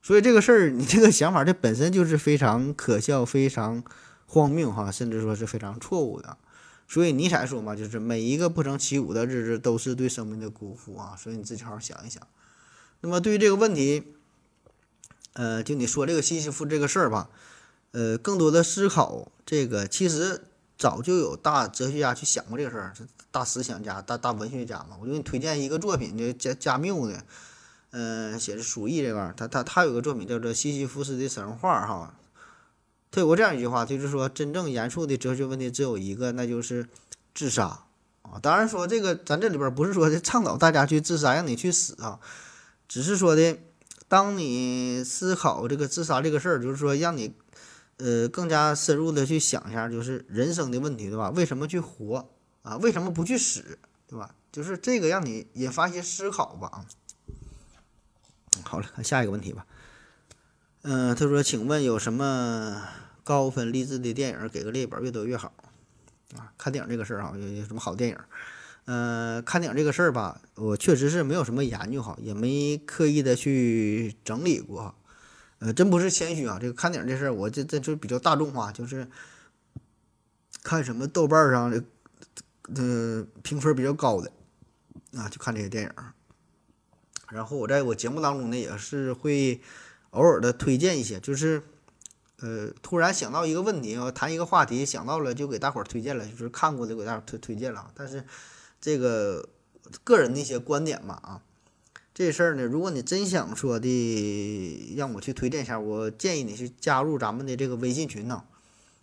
[0.00, 3.84] 所以这个事儿， 你这个想法这本身就是非常可笑、非常
[4.24, 6.38] 荒谬哈，甚至说是非常错误的。
[6.86, 11.14] 所以尼采说嘛，就是每一个不成其舞的日子都是对生命的辜负啊！
[11.18, 12.26] 所以你自己好好想一想。
[13.02, 14.14] 那么对于这个问题，
[15.34, 17.28] 呃，就你说这个西西弗这个事儿吧，
[17.90, 20.47] 呃，更多的思考这个，其实
[20.78, 22.94] 早就有大哲学家去想过这个事儿，
[23.32, 24.96] 大思想家、大大文学家嘛。
[25.00, 27.24] 我就给你推荐一个作品，就加加缪的，
[27.90, 32.14] 嗯，写的《鼠疫》这玩意儿，他他他有个作品叫做《西西弗斯的神话》哈。
[33.10, 36.86] 他有过这样一句话，就是说，真正严肃的哲学问题只有一个，那就是
[37.34, 37.84] 自杀
[38.22, 38.38] 啊。
[38.40, 42.20] 当然说这个，咱这里边不是说的倡导大家去自杀，让你去死啊，
[42.86, 43.58] 只是说的，
[44.06, 47.34] 当你思考这个自杀这个事儿，就是说让你
[47.98, 51.30] 呃更加深入的去想一下，就是人生的问题，对吧？
[51.30, 52.28] 为什么去活
[52.62, 52.76] 啊？
[52.78, 54.34] 为什么不去死，对吧？
[54.50, 56.86] 就是这个让你引发一些思考吧。
[58.64, 59.66] 好了，看下一个问题吧。
[60.82, 62.82] 嗯，他说：“请问有什么
[63.22, 64.48] 高分励志的电影？
[64.48, 65.52] 给个列表，越多越好。
[66.36, 68.18] 啊，看电影这个事儿哈，有有什么好电影？
[68.86, 74.94] 嗯，看电影这个事儿吧，我确实是没有什么研究哈，也没刻意的去整理过。
[75.58, 79.08] 呃，真不是谦虚啊，这个看电影这事儿，我这这就比较大众化，就是
[80.62, 81.84] 看什么豆瓣上的
[82.74, 84.30] 呃评分比较高的
[85.16, 85.92] 啊，就看这些电影。
[87.30, 89.60] 然后我在我节目当中呢，也是会。”
[90.12, 91.62] 偶尔的推荐一些，就是，
[92.40, 97.92] 呃，突然想到一个问题啊，谈一个话题，想到了就给大伙儿推荐了，就是看过的给大伙儿推推荐了。
[97.94, 98.24] 但是
[98.80, 99.46] 这个
[100.02, 101.42] 个人的一些观点嘛啊，
[102.18, 108.42] 这事儿呢，如果你真想说的让我去推荐一下，我建议你去加入咱们的这个微信群呢。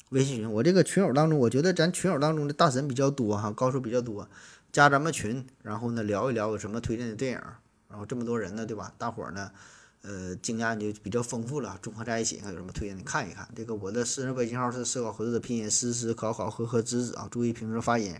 [0.10, 4.28] 微信群，我这个群友当中，我觉得咱群友当中的大神比较多哈，高手比较多，
[4.74, 7.40] 加咱们群，然后呢聊一聊有什么推荐的电影，
[7.90, 8.92] 然后这么多人呢，对吧？
[8.98, 9.50] 大伙儿呢？
[10.02, 13.48] 呃，经验就比较丰富了，综合在一起，看有什么推荐，你看一看。
[13.56, 18.14] 这个我的私人微信号是思考盒子的拼音，思思考考和和子子啊，注意平时发音。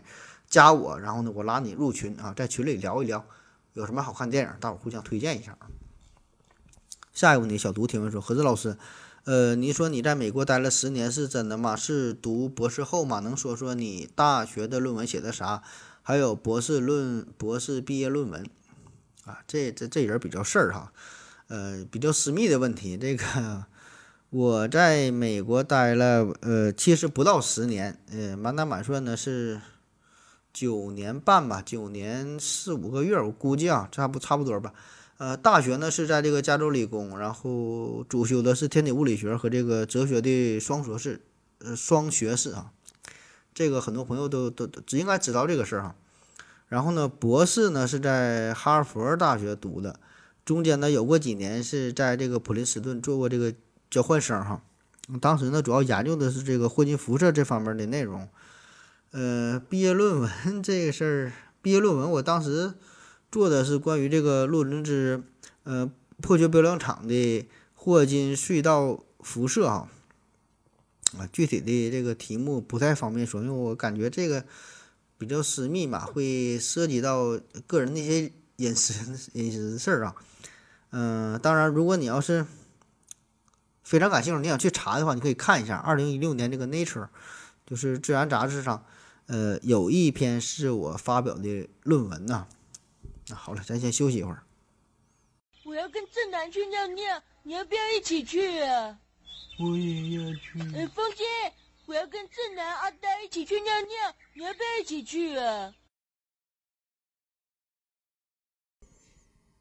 [0.48, 3.22] 加我，然后呢，我拉你入群啊，在群里聊一聊，
[3.76, 5.68] 有什么好看电影，大伙互相推荐一下啊。
[7.12, 8.78] 下一个问题，小读提问说，何子老师，
[9.24, 11.76] 呃，你说你在美国待了十年是真的吗？
[11.76, 13.20] 是读博士后吗？
[13.20, 15.62] 能说说你大学的论文写的啥？
[16.02, 18.48] 还有博士论博士毕业论文
[19.26, 19.40] 啊？
[19.46, 20.90] 这这这人比较事儿哈。
[21.48, 23.66] 呃，比较私密的问题，这个
[24.30, 29.60] 我在美国待了，呃，其实不到十年，呃，满打满算呢是
[30.56, 34.72] 九年半吧，九年四五个月，我估计啊，差不差不多吧。
[35.18, 41.20] 呃，大学呢是在这个加州理工，然后主修的是天体物理学和这个哲学的双硕士，
[41.58, 42.72] 呃，双学士啊。
[43.52, 45.94] 这个很多朋友都都只应该知道这个事儿哈。
[46.68, 50.00] 然后呢，博士呢是在哈佛大学读的，
[50.46, 53.52] 中间呢有过几年是在这个普林斯顿做过这个。
[53.88, 54.60] 交换生哈，
[55.20, 58.28] 当时呢主要研究的是这个霍金辐射这方面的内容。
[59.18, 60.30] 呃，毕业论文
[60.62, 62.74] 这个事儿，毕业论文我当时
[63.32, 65.24] 做的是关于这个洛伦兹
[65.64, 69.88] 呃破缺标量场的霍金隧道辐射啊。
[71.16, 74.44] 啊，具体的这个题目不太方便说，因为我感觉这个
[75.16, 80.14] 比较私密嘛，会涉及到个人那些隐私 隐私事儿啊。
[80.90, 82.44] 嗯，当然，如果你要是。
[83.82, 87.04] 非常感兴趣，你想去查的话，你可以看一下二零一六年这个《Nature》，
[87.64, 88.84] 就是《自然》杂志上，
[89.26, 92.46] 呃，有一篇是我发表的论文呐。
[93.28, 94.42] 那好了，咱先休息一会儿。
[95.64, 98.98] 我要跟正南去尿尿，你要不要一起去啊？
[99.58, 100.60] 我也要去。
[100.76, 101.24] 哎，风姐，
[101.86, 105.74] 我要跟正南、阿呆一起去尿尿，你要不要一起去啊？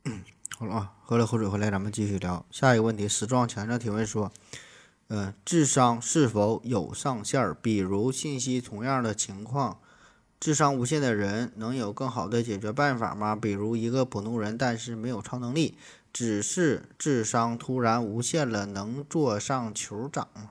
[0.58, 3.08] 好了啊，喝了口水回来，咱们继续聊下一个问题。
[3.08, 4.32] 史壮强调提问说
[5.08, 7.56] ：“呃，智商是否有上限？
[7.62, 9.80] 比如信息同样的情况，
[10.40, 13.36] 智商无限的人能有更好的解决办法吗？
[13.36, 15.78] 比如一个普通人，但是没有超能力，
[16.12, 20.50] 只是智商突然无限了，能坐上酋长吗？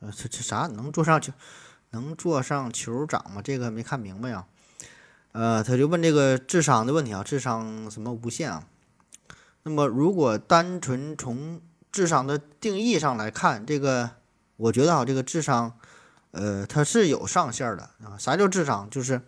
[0.00, 0.66] 呃，这这啥？
[0.66, 1.32] 能坐上酋？
[1.92, 3.40] 能坐上酋长吗？
[3.42, 4.44] 这个没看明白呀。
[5.32, 8.66] 呃，他就问这个智商的问题啊，智商什么无限啊？”
[9.62, 11.60] 那么，如果单纯从
[11.92, 14.10] 智商的定义上来看，这个
[14.56, 15.76] 我觉得啊，这个智商，
[16.30, 18.16] 呃，它是有上限的啊。
[18.16, 18.88] 啥叫智商？
[18.88, 19.22] 就是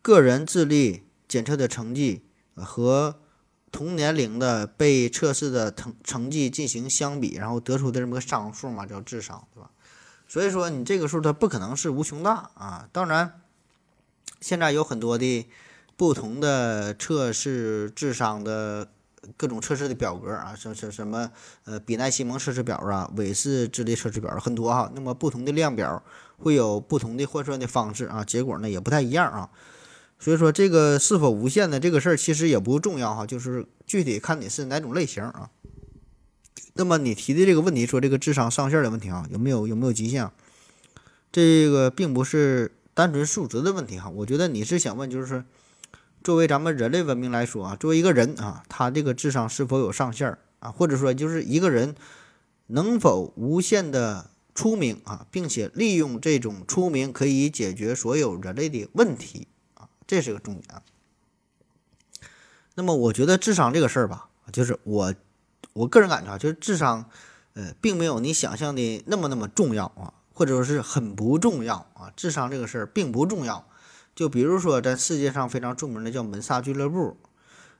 [0.00, 3.20] 个人智力检测的成绩和
[3.70, 9.70] 同年龄的被测试的成成绩进行相比，然后得出的这么个商数嘛，叫智商，对吧？
[10.26, 12.88] 所以说，你这个数它不可能是无穷大啊。
[12.90, 13.42] 当然，
[14.40, 15.46] 现在有很多的
[15.96, 18.88] 不同的测试智商的。
[19.36, 21.30] 各种测试的表格啊，什什什么
[21.64, 24.90] 呃，比奈西蒙测试表啊，韦氏智力测试表很多哈。
[24.94, 26.02] 那么不同的量表
[26.38, 29.50] 会有不同的换算的方式啊，结果呢也不太一样啊。
[30.18, 35.50] 所以说这个是否无限的这个事儿其实也不重要哈，就是具体看你是哪种类型啊。
[36.74, 40.30] 那么你提的这个问题说这个智商上限的问题啊，有没有有没有极限？
[41.30, 45.44] 这个并不是单纯数值的问题哈，我觉得你是想问就是说。
[46.22, 50.70] 作为咱们人类文明来说啊，作为一个人啊，他这个智商是否有上限啊？
[50.70, 51.94] 或者说，就是一个人
[52.66, 59.88] 能否无限的出名啊，并且利用这种出名可以解决所有人类的问题啊？
[60.06, 60.82] 这是个重点啊。
[62.74, 65.14] 那么，我觉得智商这个事儿吧，就是我
[65.72, 67.06] 我个人感觉啊，就是智商，
[67.54, 72.12] 呃，并没有你想象的那么那么重要啊，或者说是很不重要啊。
[72.14, 73.66] 智商这个事儿并不重要。
[74.20, 77.16] 就比如说，在世界上非常著名的叫门萨俱乐部，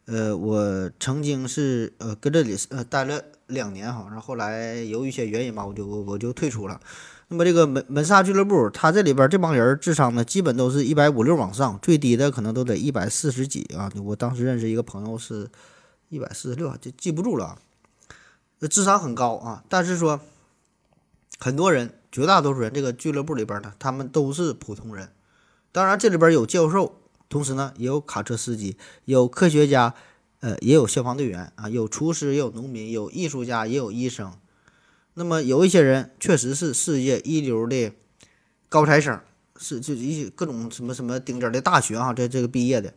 [0.07, 6.81] 呃，我曾经是呃跟这里呃待了两年哈，然后后来由于一些原因吧，我就我就退出了。
[7.29, 13.92] 那么这个门门萨俱乐部，它这里边这帮人智商呢，基本都是一百五六往上，最低的可能都得一百四十几啊。
[14.03, 15.46] 我当时认识一个朋友是
[16.09, 17.59] 一百四十六，就记不住了，
[18.70, 19.62] 智商很高啊。
[19.68, 20.18] 但是说，
[21.38, 25.11] 很多人，绝大多数人，这个俱乐部里边呢，他们都是普通人。
[25.72, 29.94] 当然，这里边有教授，同时呢，也有卡车司机，有科学家，
[30.40, 34.33] 呃，也有消防队员啊，有厨师，也有农民，有艺术家，也有医生。
[35.14, 37.92] 那么有一些人确实是世界一流的
[38.68, 39.20] 高材生，
[39.59, 42.94] 是就一些各种什么什么顶尖的大学哈，在这个毕业的，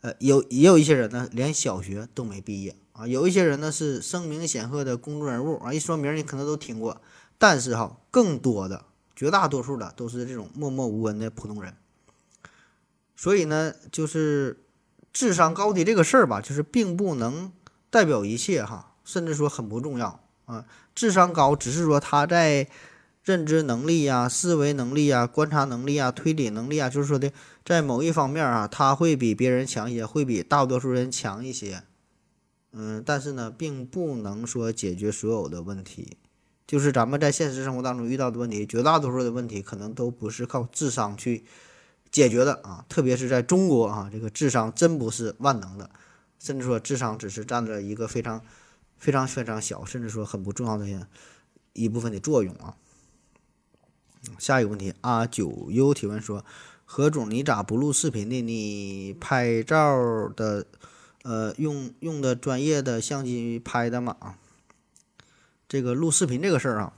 [0.00, 3.06] 呃，有也有一些人呢，连小学都没毕业啊。
[3.06, 7.00] 有一些人呢是声名显赫的公众人物啊，一说名你可能都听过。
[7.38, 11.74] 但是哈，更多的绝大多数的都是这种默默无闻的普通人。
[13.20, 14.62] 所以呢，就是
[15.12, 17.50] 智商高低这个事儿吧，就是并不能
[17.90, 20.64] 代表一切哈，甚至说很不重要啊。
[20.94, 22.68] 智商高只是说他在
[23.24, 27.32] 认知能力呀、思维能力呀、观察能力啊、推理能力啊，就是说的
[27.64, 31.82] 在某一方面啊，他会比别人强一些，会比大多数人强一些。
[32.72, 36.18] 嗯，但是呢，并不能说解决所有的问题。
[36.68, 41.44] 就是咱们在现实生活当中遇到的问题，绝大多数的问题可能都不是靠智商去。
[42.10, 45.90] 解决的啊，特别是在中国啊，这个智商真不是万能的，
[46.38, 48.42] 甚至说智商只是占着一个非常
[48.96, 50.86] 非常非常小，甚至说很不重要的
[51.72, 52.76] 一部分的作用啊。
[54.38, 56.44] 下一个问题，阿九 U 提问说：
[56.84, 58.40] 何总，你咋不录视频的？
[58.40, 60.66] 你拍照的，
[61.22, 64.16] 呃，用用的专业的相机拍的吗？
[64.18, 64.38] 啊
[65.68, 66.94] 这个录视频这个事儿啊，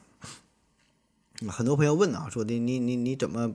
[1.49, 3.53] 很多朋友问啊，说的你你你怎么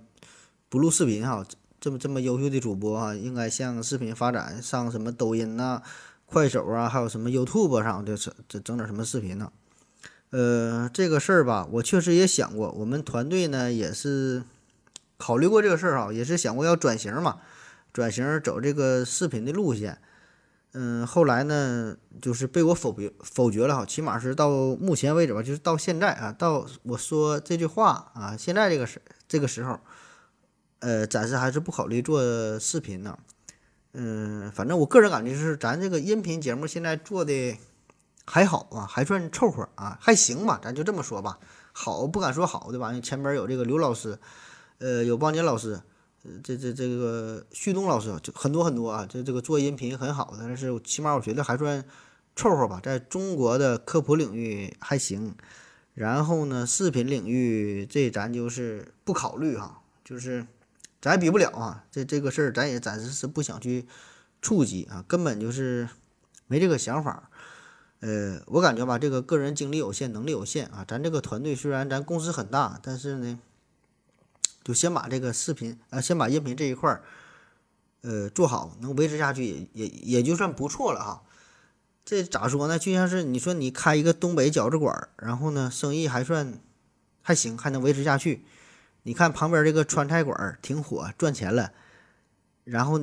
[0.70, 1.46] 不录视频哈？
[1.80, 5.84] 这么这么优秀的主播啊，应该向视频发展，上什么抖音呐、
[6.26, 9.52] 快手啊，还有什么 YouTube 上就是整整点什么视频呢？
[10.32, 14.44] 呃，这个事儿吧，我确实也想过，我们团队呢也是
[15.18, 17.38] 考虑过这个事儿哈，也是想过要转型嘛，
[17.94, 20.00] 转型走这个视频的路线。
[20.74, 29.80] 嗯，后来呢，就是被我否决否决了哈，起码是到目前为止吧，就是到现在啊，到我说这句话啊，现在这个时这个时候，
[30.86, 33.18] 呃，暂时还是不考虑做视频呢。
[33.94, 37.58] 嗯，反正我个人感觉是，咱这个音频节目现在做的
[38.24, 41.40] 还好啊，还算凑合啊，还行吧，咱就这么说吧。
[41.74, 44.20] 好不敢说好的吧，前边有这个刘老师，
[44.78, 45.82] 呃，有邦杰老师。
[46.44, 51.84] 这这这个旭东老师就很多很多啊，这这个做音频很好的，但是起码我觉得还算
[52.36, 55.36] 凑合吧，在中国的科普领域还行。
[55.96, 60.46] 然后呢，视频领域这咱就是不考虑哈，就是
[61.06, 61.86] 咱也比不了啊。
[61.92, 63.86] 这这个事儿咱也暂时是不想去
[64.42, 65.88] 触及啊，根本就是
[66.48, 67.30] 没这个想法。
[68.00, 70.84] 呃，我感觉吧，这个个人精力有限，能力有限啊。
[70.88, 73.38] 咱这个团队虽然咱公司很大，但是呢。
[74.64, 77.04] 就先把这个视频啊，先把音频这一块儿，
[78.02, 81.22] 呃，做好，能维持下去也也也就算不错了哈。
[82.04, 82.80] 这咋说呢？
[82.80, 86.58] 就像是你说你开一个东北饺子馆，然后呢，生意还算
[87.22, 88.44] 还行，还能维持下去。
[89.08, 91.72] 你看旁边这个川菜馆挺火，赚钱了，
[92.64, 93.00] 然后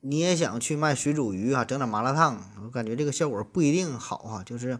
[0.00, 4.44] 你也想去卖水煮鱼啊，整点麻辣烫，我感觉这个效果不一定好啊。
[4.44, 4.78] 就是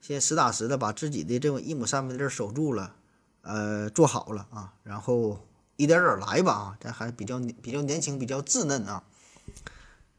[0.00, 2.94] 先实打实的把自己的这种一亩三分地守住了。
[3.42, 5.44] 呃，做好了啊，然后
[5.76, 9.02] 一点点来吧啊，咱还比较比较年轻，比较稚嫩啊。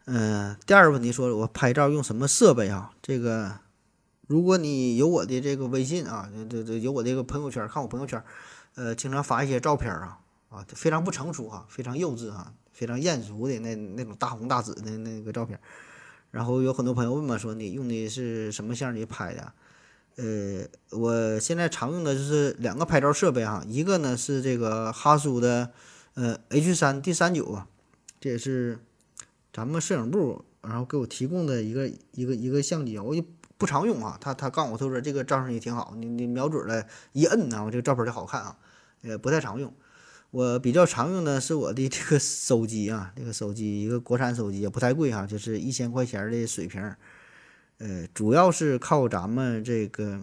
[0.06, 2.92] 嗯，第二个问题说，我拍照用什么设备啊？
[3.02, 3.60] 这个，
[4.28, 8.22] 如果你有我的这个微信啊，这这有我这个朋友圈，看我朋友圈，
[8.76, 15.60] 呃，经常发一些照片啊啊，非常不成熟哈，非常幼稚哈，非常艳俗的那那种大红大紫的那个照片。
[16.32, 19.52] 然后有很多朋友问嘛，说你用的是什么相机拍的？
[20.16, 20.66] 呃，
[20.98, 25.72] 我现在常用的就是两个拍照设备哈，一个呢是这个哈苏的
[26.14, 27.68] 呃 H 三 D 三九啊，
[28.20, 28.80] 这也是
[29.54, 33.24] 咱们摄影部然后给我提供的一个一个一个相机，我就
[33.60, 34.18] 不常用啊。
[34.20, 38.58] 他他告诉我他说这个照相也挺好，你你瞄准了一摁呢，我这个照片就好看啊。
[39.04, 39.74] 呃，不太常用，
[40.32, 46.96] 我比较常用的是我的这个手机啊，这个手机一个国产手机也不太贵哈，就是一千块钱的水平。
[47.78, 50.20] 呃，主要是靠咱们这个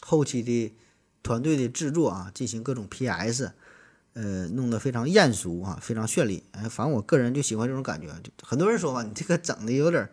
[0.00, 0.76] 后期的
[1.22, 3.52] 团队的制作啊，进行各种 PS，
[4.12, 6.44] 呃，弄得非常艳俗啊，非常绚丽。
[6.52, 8.08] 哎，反正我个人就喜欢这种感觉。
[8.22, 10.06] 就很多人说嘛，你这个整的有点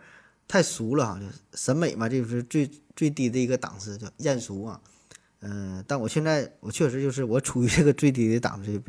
[0.48, 1.26] 太俗了哈，就
[1.58, 4.80] 审美嘛，这是最最低的一个档次，叫艳俗啊。
[5.40, 8.82] 嗯，但我现在我确实就是我处于这个最低的档次，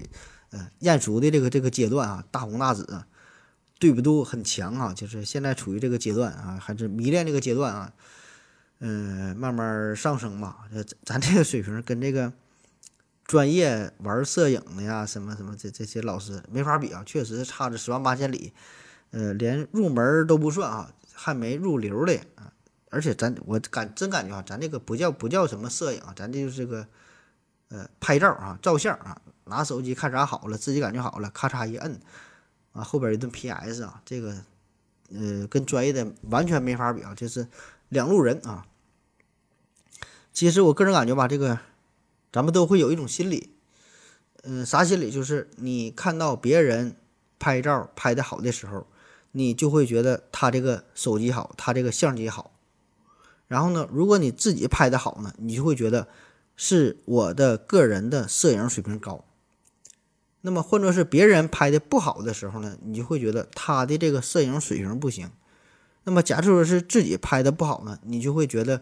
[0.51, 3.05] 呃，艳俗的这个这个阶段啊，大红大紫。
[3.79, 7.93] 对比度很强啊，就是现在处于这个阶段啊，还是迷恋这个阶段啊，
[8.79, 10.61] 嗯，慢慢上升吧。
[10.73, 12.33] 咱咱这个水平跟这个
[13.25, 18.55] 专业玩摄影的呀，什么什么这这些老师没法比啊，确实差着十万八千里。
[19.11, 22.53] 呃，连入门都不算啊，还没入流的啊。
[22.91, 26.87] 而且咱我感真感觉啊，咱这个不叫不叫什么摄影啊，咱这就是个
[27.69, 32.01] 呃拍照啊，照相啊，拿手机看啥好了，自己感觉好了，咔嚓一摁。
[32.73, 34.37] 啊，后边一顿 PS 啊，这个，
[35.11, 37.49] 呃，跟专业的完全没法比啊，就是
[37.89, 38.67] 两路人啊。
[40.31, 41.59] 其实我个人感觉吧，这个
[42.31, 43.57] 咱们都会有一种心理，
[44.43, 45.11] 嗯，啥心理？
[45.11, 46.95] 就是你看到别人
[47.39, 48.87] 拍照拍的好的时候，
[49.37, 52.53] 你就会觉得他这个手机好，他这个相机好。
[53.47, 56.09] 然后呢，如果你自己拍的好呢，你就会觉得
[56.57, 59.25] 是我的个人的摄影水平高。
[60.41, 65.31] 那么换作是别人拍的不好的时候呢，你就会觉得他的这个摄影水平不行。
[66.05, 68.81] 那么假设说是自己拍的不好呢，你就会觉得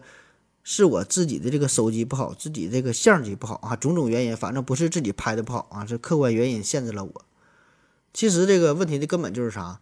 [0.63, 7.25] 是我自己的这个手机不好，自己这个相机不好啊，种种原因，反正不是自己拍的不好啊，是客观原因限制了我。
[8.13, 9.81] 其实这个问题的根本就是啥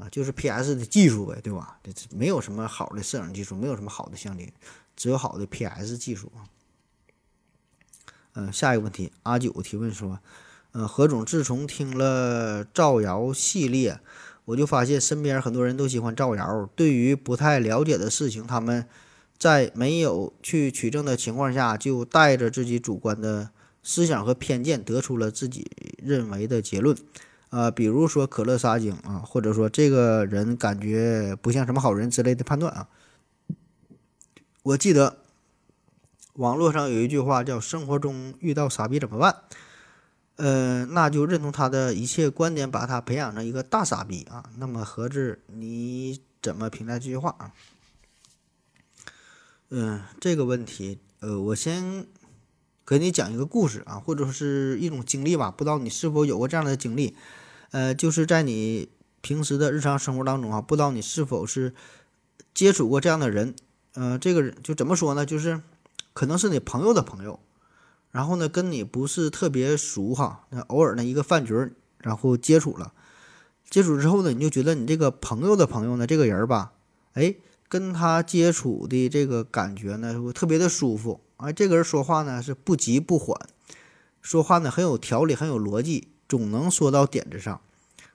[0.00, 0.08] 啊？
[0.10, 1.78] 就是 PS 的技术呗，对吧？
[1.84, 4.52] 这没有什么好的摄影技术，没有什么好的相机，
[4.96, 6.48] 只有好的 PS 技术啊。
[8.34, 10.18] 嗯，下一个问题，阿九提问说。
[10.72, 13.98] 嗯，何总，自从听了造谣系列，
[14.44, 18.86] 我就发现身边很多人都喜欢造谣，对于不太了解的事情，他们
[19.36, 23.50] 在没有去取证的情况下，就带着自己主观的
[23.82, 26.96] 思想和偏见，得出了自己认为的结论。
[27.50, 32.88] 啊，比如说可乐杀精啊，或者说这个人感觉不像什么好人之类的判断啊。
[34.62, 35.18] 我记得
[36.34, 39.34] 网络上有一句话叫“生活中遇到傻逼怎么办”，
[40.36, 44.44] 呃，那就认同他的一切观点，把他培养成一个大傻逼啊。
[44.58, 47.52] 那么何志，你怎么评价这句话啊？
[49.70, 52.06] 嗯，这个问题，呃，我先
[52.86, 57.16] 给你讲一个故事啊，或者说是一种经历吧，不知道你是否有过这样的经历。
[57.70, 58.88] 呃，就是在你
[59.20, 61.74] 平时的日常生活当中啊，不知道你是否是
[62.52, 63.54] 接触过这样的人，
[63.94, 65.24] 呃，这个人就怎么说呢？
[65.24, 65.60] 就是
[66.12, 67.38] 可能是你朋友的朋友，
[68.10, 72.92] 然后呢跟你不是特别熟哈，那偶尔呢一个饭局，然后接触了，
[73.68, 76.72] 接触之后呢，你就觉得你这个朋友的朋友呢，这个人吧，
[77.12, 77.36] 哎，
[77.68, 83.38] 跟他接触的这个感觉呢，特别的舒服，哎，这个人说话呢是不急不缓，
[84.20, 86.08] 说话呢很有条理，很有逻辑。
[86.30, 87.60] 总能说到点子上，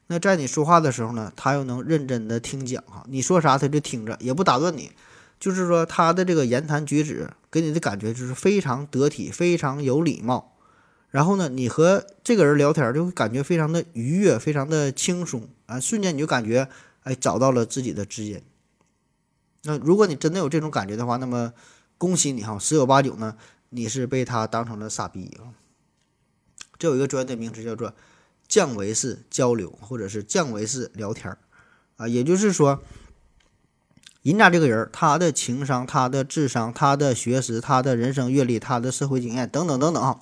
[0.08, 4.92] 那在你说话的时候呢，他又能认真的听讲哈，你说啥他就听着，也不打断你，
[5.38, 10.54] 就是说他的这个言谈举止给你的感觉就是非常得体，非常有礼貌。
[11.12, 16.70] 然后呢，你和这个人聊天就会感觉非常的愉悦，非常的轻松啊，瞬间你就感觉
[17.04, 18.42] 哎找到了自己的知音。
[19.64, 21.52] 那如果你真的有这种感觉的话，那么
[21.98, 23.36] 恭喜你哈，十有八九呢
[23.72, 25.52] 你是被他当成了傻逼啊。
[26.78, 27.94] 这有一个专业的名词叫做
[28.48, 31.36] 降维式交流，或者是降维式聊天
[31.98, 32.84] 啊，也就是说，
[34.22, 40.20] 人家这个人他的情商、他的智商、他的学识、他的人生阅历、他的社会经验等等等等，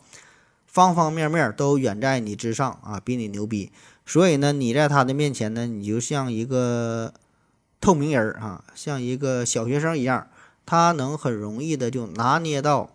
[0.66, 3.72] 方方面面都远在你之上啊，比你牛逼。
[4.06, 7.14] 所以呢，你在他的面前呢，你就像一个
[7.82, 10.30] 透明人啊，像一个小学生一样，
[10.66, 12.92] 他能很容易的就拿捏到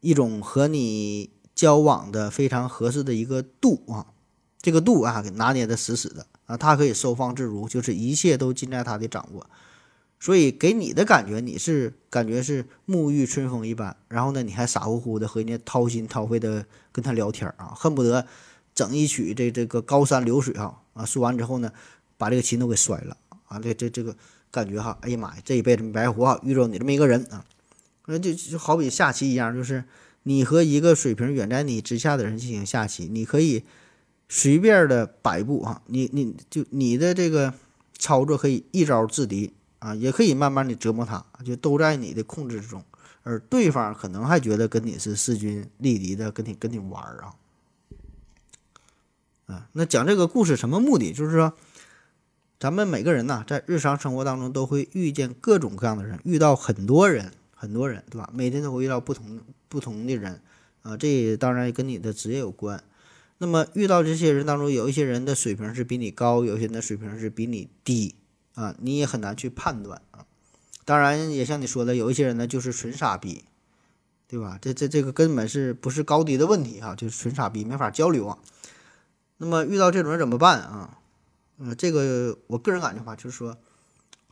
[0.00, 1.30] 一种和你。
[1.60, 4.06] 交往的非常合适的一个度啊，
[4.62, 9.46] 这个度啊给拿捏的死死的啊，他可以收放自如，就是一切都尽在他的掌握，
[10.18, 18.26] 所以给你的感觉你是感觉是沐浴春风一般，然后呢你还傻乎乎的和人家掏心掏肺的跟他聊天啊，恨不得
[18.74, 21.70] 整一曲这这个高山流水哈啊，说完之后呢
[22.16, 23.14] 把这个琴都给摔了
[23.48, 24.16] 啊，这这这个
[24.50, 27.44] 感觉哈，哎呀妈呀，这一辈子没白活啊，遇着你这么一个人啊，
[28.06, 29.84] 那就就好比下棋一样，就是。
[30.22, 33.64] 你和一个水平远在你之下的人进行下棋，你可以
[34.28, 37.54] 随便的摆布啊，你你就你的这个
[37.98, 42.84] 操作可以一招制敌啊，也可以慢慢的折磨他，就都在你的控制之中，
[43.22, 47.34] 而对方可能还觉得跟你是势均力敌的，跟你跟你玩儿啊。
[49.46, 51.12] 啊，那讲这个故事什么目的？
[51.12, 51.54] 就是说，
[52.58, 57.32] 咱们每个人呢，在日常生活当中都会遇见各种各样的人，遇到很多人。
[57.60, 58.30] 很多人对吧？
[58.32, 59.38] 每天都会遇到不同
[59.68, 60.40] 不同的人，
[60.80, 62.82] 啊，这当然跟你的职业有关。
[63.36, 68.14] 那么遇到这些人当中，有一些人的水平是比你高，有些人的水平是比你低，
[68.54, 70.24] 啊，你也很难去判断啊。
[70.86, 73.44] 当然，也像你说的，有一些人呢就是纯傻逼，
[74.26, 74.58] 对吧？
[74.62, 78.38] 这这这个根本是不是高低的问题哈，就是纯傻逼，没法交流啊。
[79.36, 80.96] 那么遇到这种人怎么办啊？
[81.58, 83.58] 嗯，这个我个人感觉话就是说，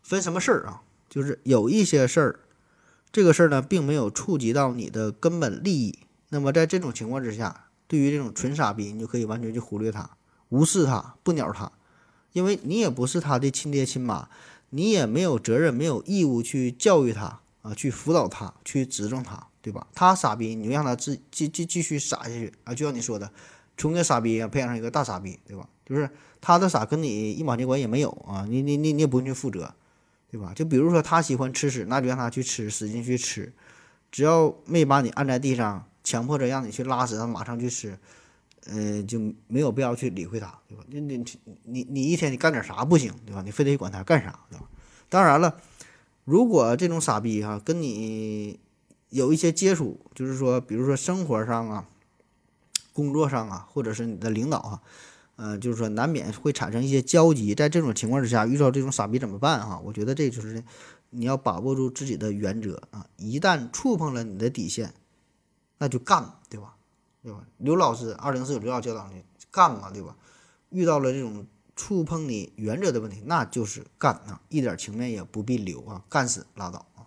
[0.03, 0.81] 分什么事儿啊？
[1.11, 2.41] 就是有一些事儿。
[3.11, 5.99] 这个事儿呢，并没有触及到你的根本利益。
[6.29, 10.11] 那么在这种情况之下，对于这种纯傻逼，你就可以完全去忽略他，
[10.51, 11.73] 无视他，不鸟他，
[12.33, 14.29] 因为你也不是他的亲爹亲妈，
[14.71, 19.87] 你也没有责任、没有义务去教育他啊，去辅导他，去指正他，对吧？
[19.95, 22.75] 他傻逼，你就让他继继继继续傻下去啊！
[22.75, 23.31] 就像你说的，
[23.79, 25.67] 从个傻逼啊培养成一个大傻逼，对吧？
[25.87, 26.11] 就是
[26.43, 28.45] 他的傻跟你一毛钱关系也没有啊！
[28.47, 29.75] 你你你你也不用去负责。
[30.31, 30.53] 对吧？
[30.55, 33.53] 就比如说他喜欢吃屎，那就让他去吃，使劲去吃，
[34.11, 37.99] 只要没把你按在地上，强迫着让你去拉屎，他马上去吃，
[38.66, 40.85] 嗯，就没有必要去理会他，对吧？
[40.89, 41.24] 你你
[41.64, 43.41] 你你一天你干点啥不行，对吧？
[43.43, 44.66] 你非得管他干啥，对吧？
[45.09, 45.61] 当然了，
[46.24, 48.61] 如果这种傻逼哈跟你
[49.09, 51.87] 有一些接触，就是说，比如说生活上啊、
[52.93, 54.83] 工作上啊，或者是你的领导啊。
[55.41, 59.80] 嗯，就是说难免会产生一些交集，在这种情况之下，遇到这种傻逼怎么办哈？
[59.84, 60.64] 我觉得这就是
[61.11, 64.93] 你要把握住自己的原则啊，一旦触碰了你的底线，
[65.78, 66.74] 那就干，对吧？
[67.22, 67.47] 对吧？
[67.59, 69.22] 刘老师二零四九刘老教导你
[69.53, 70.16] 干嘛，对吧？
[70.70, 77.07] 遇到了这种触碰你原则的问题，那就是干啊，一点情面也不必留啊，干死拉倒啊。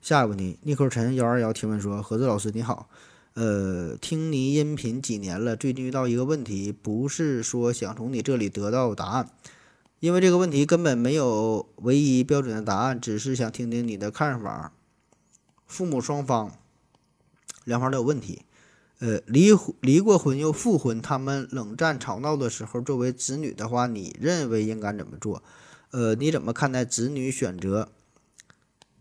[0.00, 2.88] 下一个问题，逆扣陈幺二幺提问说：何子老师你好。
[3.34, 9.28] 呃，听你音频几年了，最近遇到一个问题，不是说想从你这里得到答案，
[9.98, 14.72] 因为这个问题根本没有唯一标准的答案，只是想听听你的看法。
[15.66, 16.56] 父母双方
[17.64, 18.42] 两方都有问题，
[19.00, 19.48] 呃，离
[19.80, 25.42] 离过婚又复婚，他们冷战吵闹的时候，作为子女的话，你认为应该怎么做？
[25.90, 27.88] 呃，你怎么看待子女选择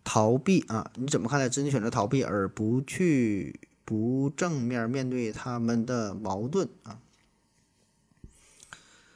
[0.03, 0.91] 逃避啊？
[0.95, 6.99] 你怎么看待子女选择逃避而不去不正面面对他们的矛盾啊？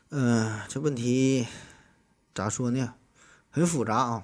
[0.09, 1.47] 嗯、这问题
[2.33, 2.93] 咋说呢？
[3.49, 4.23] 很复杂啊。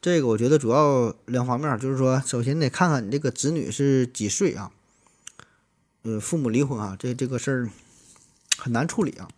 [0.00, 4.70] 这个我觉得主要两方面，就是说，首先得看看你这个子女是几岁啊？
[6.02, 7.70] 呃，父母离婚啊，这这个事儿
[8.56, 9.28] 很难处理啊。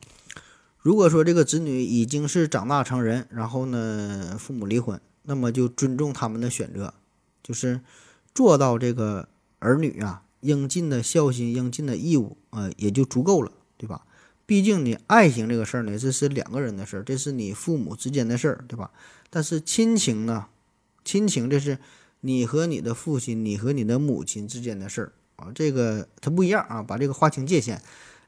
[0.79, 6.95] 如果说这个子女已经是长大成人，然后呢，父母离婚，那么就尊重他们的选择，
[7.43, 7.81] 就是
[8.35, 9.29] 做到这个
[9.61, 14.05] 儿女啊应尽的孝心、应尽的义务，呃，也就足够了，对吧？
[14.45, 18.91] 毕竟你爱情这个事儿呢，这是两个人的事儿，这是你父母之间的事儿，对吧？
[19.31, 20.47] 但是亲情呢，
[21.05, 21.79] 亲情这是
[22.23, 27.81] 你和你的父亲、你和你的母亲之间的事儿啊，这个它不一样啊，把这个划清界限。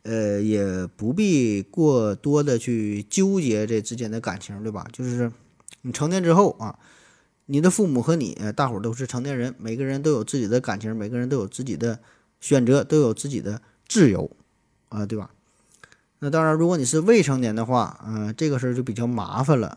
[0.05, 4.85] 呃，也不必过多的去纠结这之间的感情，对吧？
[4.93, 5.30] 就是
[5.83, 6.76] 你成年之后啊，
[7.53, 12.00] 你的父母和你，大伙儿都是成年人，每个人都有自己的感情，每个人都有自己的
[12.40, 14.34] 选择，都有自己的自由，
[14.88, 15.34] 啊，对吧？
[16.20, 19.76] 那当然，如果你是未成年的话，嗯、这个事儿就比较麻烦了。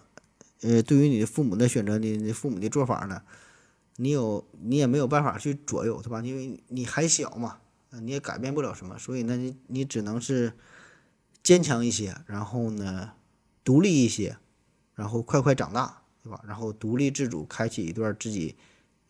[0.61, 3.21] 呃，对于你父母的选择，你你父母的做法呢，
[3.97, 6.21] 你有你也没有办法去左右，对吧？
[6.21, 7.57] 因为你还小嘛。
[8.01, 10.53] 你也改变不了什么，所以呢，你你只能是
[11.43, 13.11] 坚强一些，然后呢，
[13.65, 14.37] 独立一些，
[14.95, 16.41] 然后快快长大，对吧？
[16.47, 18.55] 然后独立自主，开启一段自己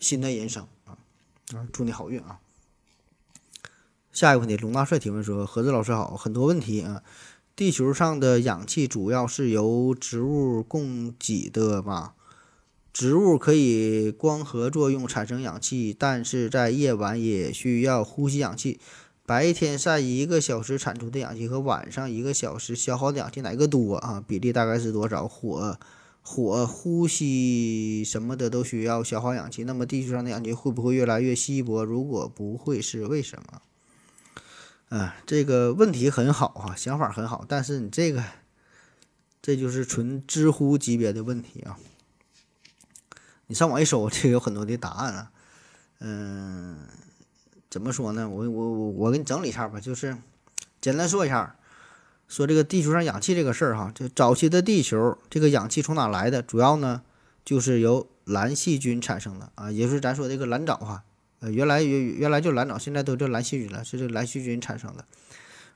[0.01, 0.97] 新的人生啊！
[1.53, 2.41] 啊，祝你好运啊！
[4.11, 7.01] 下一个问题，龙大帅提问说：何子老师好，很多问题啊。
[7.55, 12.16] 地球上的氧气主要是由植物供给的吧？
[12.91, 18.82] 植物可以光合作用产生氧气，但是在夜晚也需要呼吸氧气。
[19.26, 24.22] 白天晒一个小时产出的氧气和晚上一个小时消耗的氧气哪个多啊？
[24.28, 25.26] 比例大概是多少？
[25.26, 25.80] 火
[26.28, 31.86] 火呼吸什么的都需要消耗氧气，那么地球上的氧气会不会越来越稀薄？
[31.86, 33.62] 如果不会，是为什么？
[34.90, 38.24] 啊，这个问题很好啊，想法很好，但是你这个
[39.40, 41.78] 这就是纯知乎级别的问题啊。
[43.46, 45.32] 你上网一搜，这个有很多的答案啊。
[46.00, 46.80] 嗯，
[47.70, 48.28] 怎么说呢？
[48.28, 50.18] 我我我我给你整理一下吧，就是
[50.82, 51.56] 简单说一下，
[52.28, 56.42] 说这个地球上氧气这个事儿哈，这早期的地球这个氧气从哪来的？
[56.42, 57.02] 主要呢
[57.44, 61.04] 就是由蓝细菌产生的啊，也就是咱说这个蓝藻哈。
[61.40, 65.06] 呃，原来原原来就蓝藻，现在都叫蓝细菌了，是这蓝细菌产生的。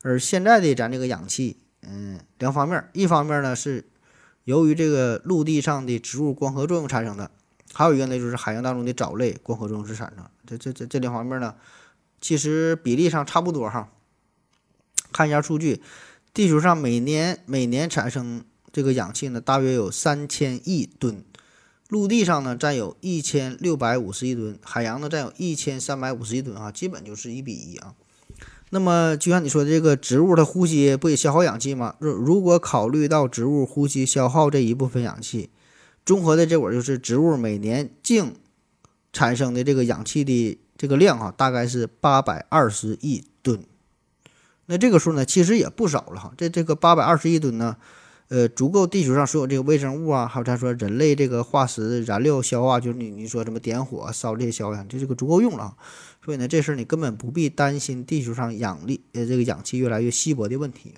[0.02, 3.86] 而现在的咱这个氧气，嗯，两方面，一方面呢是
[4.46, 7.30] 由于这个陆地上的植物光合作用产生的，
[7.74, 10.26] 还有一个呢就是海洋当中的藻类光合作用是产生。
[10.48, 11.54] 这这这这两方面呢，
[12.22, 13.90] 其实比例上差不多哈。
[15.12, 15.82] 看一下数据，
[16.34, 21.24] 地球上每年每年产生这个氧气呢，大约有三千亿吨。
[21.90, 27.96] 陆地上呢占有一千六百五十亿吨，海洋呢占有一千三百五十亿吨啊，基本就是一比一啊。
[28.70, 31.96] 那么就像你说的，这个植物它呼吸不也消耗氧气吗？
[31.98, 35.50] 如如果考虑到植物呼吸消耗这一部分氧气，
[36.06, 38.36] 综合的结果就是植物每年净
[39.12, 43.64] 产生的这个氧气的这个量啊，大概是八百二十亿吨。
[44.70, 46.32] 那这个数呢，其实也不少了哈。
[46.38, 47.76] 这这个八百二十亿吨呢。
[48.32, 55.76] 呃，足够地球上所有这个微生物啊，还有咱说人类这个化石燃料消化，就是你你说什么点火烧这些消氧，就这个足够用了。
[56.24, 60.94] 所以呢，这事儿你根本不必担心地球上氧力呃这个氧气越来越稀薄的问题。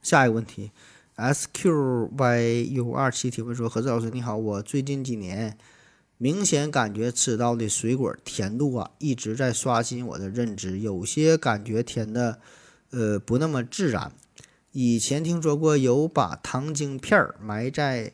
[0.00, 0.70] 下一个问题
[1.18, 5.58] ，SQYU 二七提问说：何子老师你好，我最近几年
[6.22, 12.38] 明显感觉吃到的水果甜度啊一直在刷新我的认知，有些感觉甜的
[12.90, 14.12] 呃不那么自然。
[14.72, 18.12] 以前听说过有把糖精片儿埋在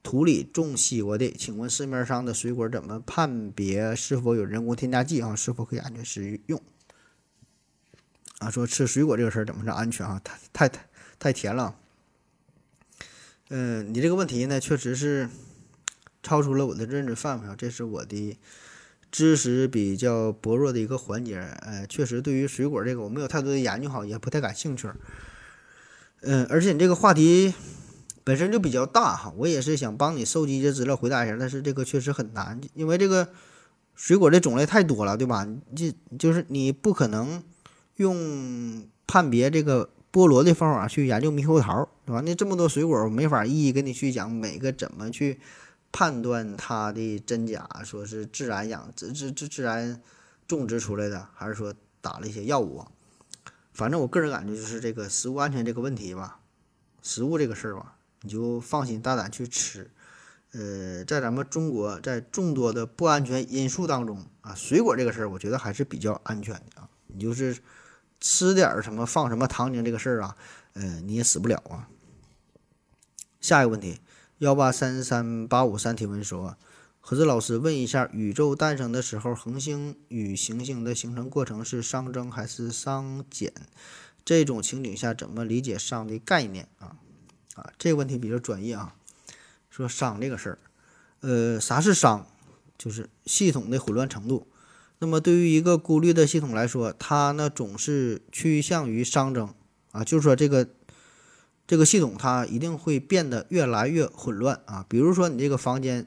[0.00, 5.34] 土里种西瓜的，请问市面上的水果怎么判别是否有人工添加剂啊？
[5.34, 6.62] 是否可以安全食用？
[8.38, 10.20] 啊，说吃水果这个事儿怎么是安全啊？
[10.22, 10.88] 太太太
[11.18, 11.74] 太甜了。
[13.48, 15.28] 嗯，你这个问题呢，确实是
[16.22, 18.38] 超出了我的认知范围啊，这是我的
[19.10, 21.38] 知识比较薄弱的一个环节。
[21.62, 24.88] 呃，确实对于水果这个我没有太多的研究哈，也不太感兴趣。
[26.22, 27.54] 嗯，而且你这个话题
[28.22, 33.28] 本身就比较大哈，我也是想帮你收集一些资料回答一下，但是这个确实很难，因为这个
[33.94, 35.48] 水果的种类太多了，对吧？
[35.74, 37.42] 这就是你不可能
[37.96, 42.20] 用判别这个菠萝的方法去研究猕猴桃，对吧？
[42.24, 45.40] 那这么多水果，我没法一一跟你去讲每个怎么去
[45.92, 50.00] 判断它的真假，说是自然养自自自自然
[50.46, 52.90] 种植出来的，还是说打了一些药物啊？
[53.72, 56.40] 反正我个人感觉就是这个食物安全这个问题吧，
[57.02, 59.90] 食物这个事儿吧，你就放心大胆去吃。
[60.52, 66.88] 呃，在咱们中国，在众多的不安全因素当中啊，水果这个事儿，我觉得还是比较安全的啊。
[67.06, 67.56] 你就是
[68.18, 70.36] 吃点什么放什么糖精这个事儿啊，
[70.72, 71.88] 呃，你也死不了啊。
[73.40, 74.00] 下一个问题，
[74.40, 76.56] 幺八三三八五三提问说，
[76.98, 83.52] 何子老师问一下，宇宙诞生的时候，恒星与行星的形成过程是熵增还是熵减？
[84.24, 86.96] 这种情景下怎么理解熵的概念啊？
[87.54, 88.94] 啊，这个问题比较专业啊。
[89.68, 90.58] 说熵这个事儿，
[91.20, 92.22] 呃，啥是熵？
[92.78, 94.46] 就是系统的混乱程度。
[95.00, 99.52] 那么对于一个孤立的系统来说，它呢总是趋向于熵增
[99.92, 100.66] 啊，就是说这个
[101.70, 104.84] 这个系统它一定会变得越来越混乱啊。
[104.88, 106.04] 比如说你这个房间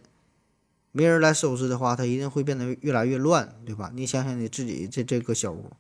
[0.92, 3.90] 没人来收拾的话，它一定会变得越来越乱，对吧？
[3.96, 5.72] 你想想你自己这这个小屋，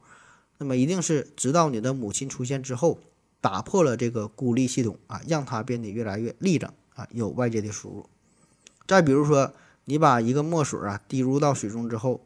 [0.57, 3.01] 那么一定是直到你的母亲出现之后，
[3.41, 6.71] 打破了这个孤立系统啊，让它变得越来越立整。
[6.95, 8.07] 啊，有外界的输入。
[8.87, 9.53] 再比如说，
[9.83, 12.25] 你把一个墨水啊滴入到水中之后，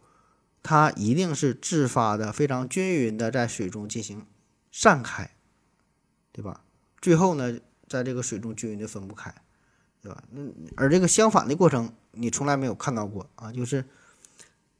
[0.62, 4.28] 它一定是自发的、非常均匀的在水中进行
[4.72, 5.32] 散开，
[6.32, 6.62] 对吧？
[7.01, 9.33] 最后呢，在这个水中均匀的分不开，
[10.01, 10.23] 对吧？
[10.31, 10.41] 那
[10.75, 13.85] 而这个相反的过程，你从来没有看到过啊，就是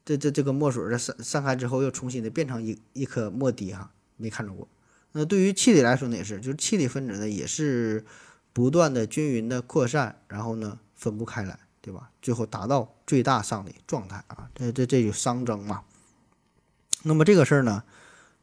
[0.04, 4.68] 这这这个墨水在散散开之后，又重新的变成一一颗墨滴哈，没看着过。
[5.12, 8.04] 那对于气体来说呢，也是，就是气体分子呢，也是。
[8.50, 12.10] 不断的均匀的扩散，然后呢分不开来，对吧？
[12.20, 15.84] 最后达到最大熵的状态啊，这这这就熵增嘛。
[17.04, 17.84] 那么这个事儿呢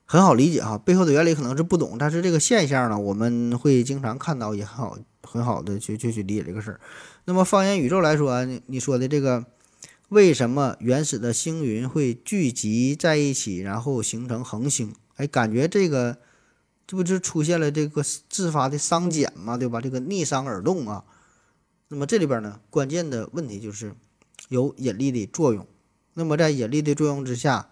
[0.06, 6.80] 很好理解哈，背后的原理可能是不懂，但是这个现象呢我们会经常看到，也很好很好的去去去理解这个事儿。
[7.26, 9.46] 那么放眼宇宙来说，你说的这个
[10.10, 14.94] 为什么原始的星云会聚集在一起，然后形成恒星？
[15.16, 16.18] 哎，感觉这个。
[16.88, 19.82] 这不就出现了这个自发的熵减嘛，对吧？
[19.82, 21.04] 这个逆熵而动啊。
[21.88, 23.96] 那么这里边呢，关键的问题就是
[24.50, 25.66] 有引力的作用。
[26.14, 27.70] 那么在引力的作用之下，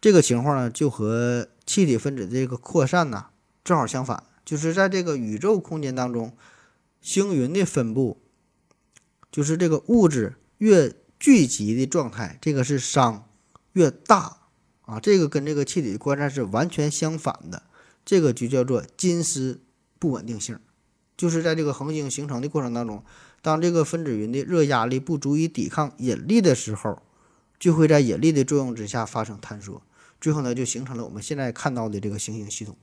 [0.00, 3.26] 这个情况呢，就和气体分子这个扩散呢
[3.62, 4.24] 正好相反。
[4.44, 6.32] 就是在这个宇宙空间当中，
[7.02, 8.18] 星云的分布，
[9.30, 13.20] 就是这个物质越聚集的状态，这个是熵
[13.74, 14.38] 越大
[14.86, 14.98] 啊。
[14.98, 17.64] 这个跟这个气体扩散是完全相反的。
[18.06, 19.60] 这个就叫做金丝
[19.98, 20.58] 不稳定性，
[21.14, 23.04] 就是在这个恒星形成的过程当中，
[23.42, 27.02] 当这个分子云的热压力不足以抵抗引力的时候，
[27.58, 29.82] 就会在引力的作用之下发生坍缩，
[30.20, 32.76] 最后呢就形成了我们现在看到的这个行星系统。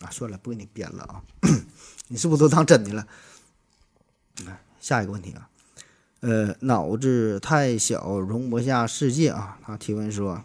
[0.00, 1.22] 啊，算了，不给你编了啊，
[2.08, 3.06] 你是不是都当真的了？
[4.38, 5.50] 你看下一个问题啊，
[6.20, 10.42] 呃，脑子太小容不下世界啊，他提问说。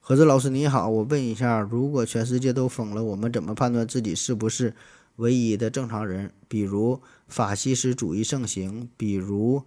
[0.00, 4.74] 何志老师你好，我问一下，如果全世界都疯了，我们怎么判断自己是不是
[5.16, 6.32] 唯一的正常人？
[6.48, 9.62] 比如法西斯主义盛行，比如，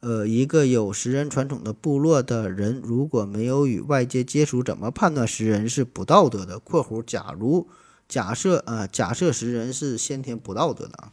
[0.00, 7.68] 呃，一个有食人传统的部落的人，如果没有与外界接触，怎么判断食人是不道德的？（括弧假如
[8.08, 11.12] 假设啊，假设食人是先天不道德的啊。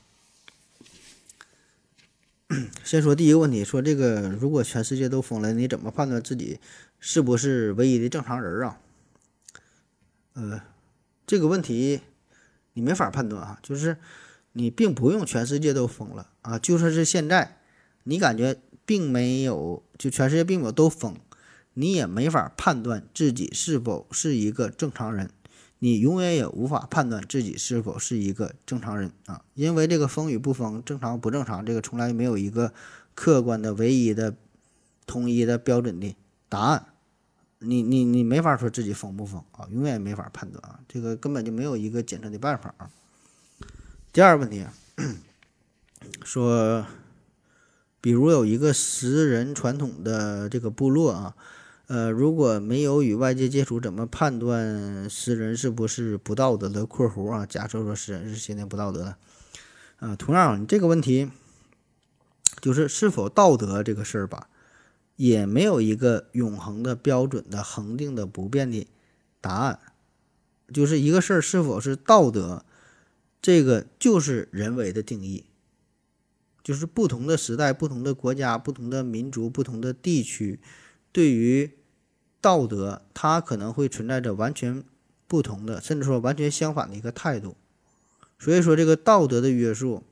[2.85, 6.59] ）先说第一个问题，说这个如果全世界都疯了，你怎么判断自己？
[6.99, 8.79] 是不是唯一的正常人啊？
[10.33, 10.61] 呃，
[11.27, 11.99] 这个问题
[12.73, 13.59] 你没法判断啊。
[13.61, 13.97] 就是
[14.53, 17.57] 你并不用全世界都疯了啊，就算是现在
[18.05, 18.57] 你感觉
[18.87, 21.15] 并没有，就全世界并没有都疯，
[21.75, 25.29] 你也没法判断自己是否是一个正常人。
[25.79, 32.73] 你永远也无法判断自己是否是一个正常人啊，因为这个疯与不疯、正常不正常，这个从来没有一个
[33.13, 34.35] 客观的、唯一的、
[35.05, 36.15] 统一的标准的。
[36.49, 36.87] 答案，
[37.59, 42.89] 你你你没法说自己疯不疯啊，永远没法判断啊，这个根本就没有一个检测的办法啊。
[44.11, 44.65] 第二个问题，
[46.23, 46.83] 说，
[47.99, 51.35] 比如有一个食人传统的这个部落啊，
[51.87, 59.17] 呃，如果没有与外界接触，怎么判断食人是不是不道德的？（括弧啊，假设说食人是先天不道德的，
[59.97, 61.29] 啊，同样，你这个问题
[62.61, 64.49] 就是是否道德这个事儿吧。
[65.15, 68.87] 也没有一个永恒的标准的恒定的不变的
[69.41, 69.79] 答案，
[70.71, 72.63] 就是一个事儿是否是道德，
[73.41, 75.45] 这个就是人为的定义，
[76.67, 80.59] 就是不同的时代、不同的国家、不同的民族、不同的地区，
[81.13, 81.71] 对于
[82.41, 84.83] 道德它可能会存在着完全
[85.29, 87.55] 不同的，甚至说完全相反的一个态度。
[88.37, 90.03] 所以说，这个道德的约束，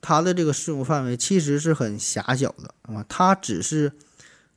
[0.00, 3.92] 它的这个适用范围其实是很狭小的啊，它只是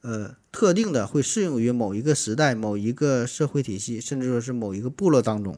[0.01, 5.55] 呃特定的会适用于某一个时代、某一个社会体系，甚至说是某一个部落当中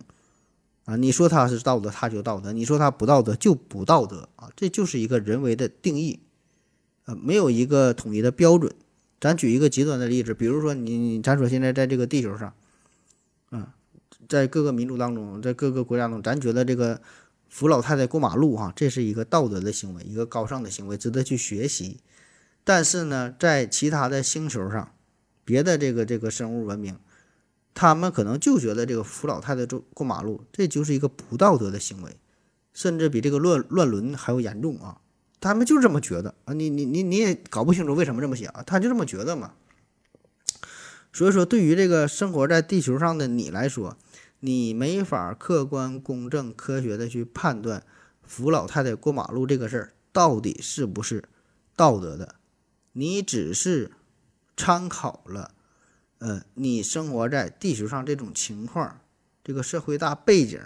[0.87, 0.95] 啊。
[0.95, 4.49] 你说它是道德，它就道德；你说它不道德，就不道德啊。
[4.55, 6.19] 这就是一个人为的定义，
[7.05, 8.73] 呃，没有一个统一的标准。
[9.21, 12.51] 咱举一个极端的例子，比如说你你咱说现在在这个地球上，
[13.51, 13.75] 啊，
[14.27, 16.99] 在各个民族当中，在各个国家中，咱觉得这个。
[17.49, 22.01] 扶老太太过马路，哈，这是一个道德的行为，一个高尚的行为，值得去学习。
[22.65, 24.91] 但是呢，在其他的星球上，
[25.45, 26.99] 别的这个这个生物文明，
[27.79, 32.17] 他们可能就觉得这个扶老太太过过马路，这就是一个不道德的行为，
[32.73, 34.99] 甚至比这个乱乱伦还要严重啊！
[35.39, 36.53] 他们就这么觉得啊！
[36.53, 39.53] 你你你你也搞不清楚为什么这么想，他就这么觉得嘛。
[41.13, 43.95] 所以说，对于这个生活在地球上的你来说，
[44.39, 47.83] 你没法客观、公正、科学的去判断
[48.23, 51.23] 扶老太太过马路这个事儿到底是不是
[51.75, 52.33] 道德的，
[52.93, 53.91] 你只是
[54.55, 55.51] 参考了，
[56.19, 58.99] 呃，你生活在地球上这种情况，
[59.43, 60.59] 这个社会大背景，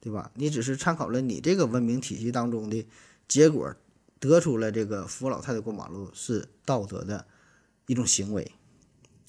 [0.00, 0.30] 对吧？
[0.34, 2.86] 你只是参考了你这个文明体系当中的
[3.26, 3.74] 结果，
[4.18, 7.26] 得出了这个扶老太太过马路是道德的
[7.86, 8.52] 一种行为，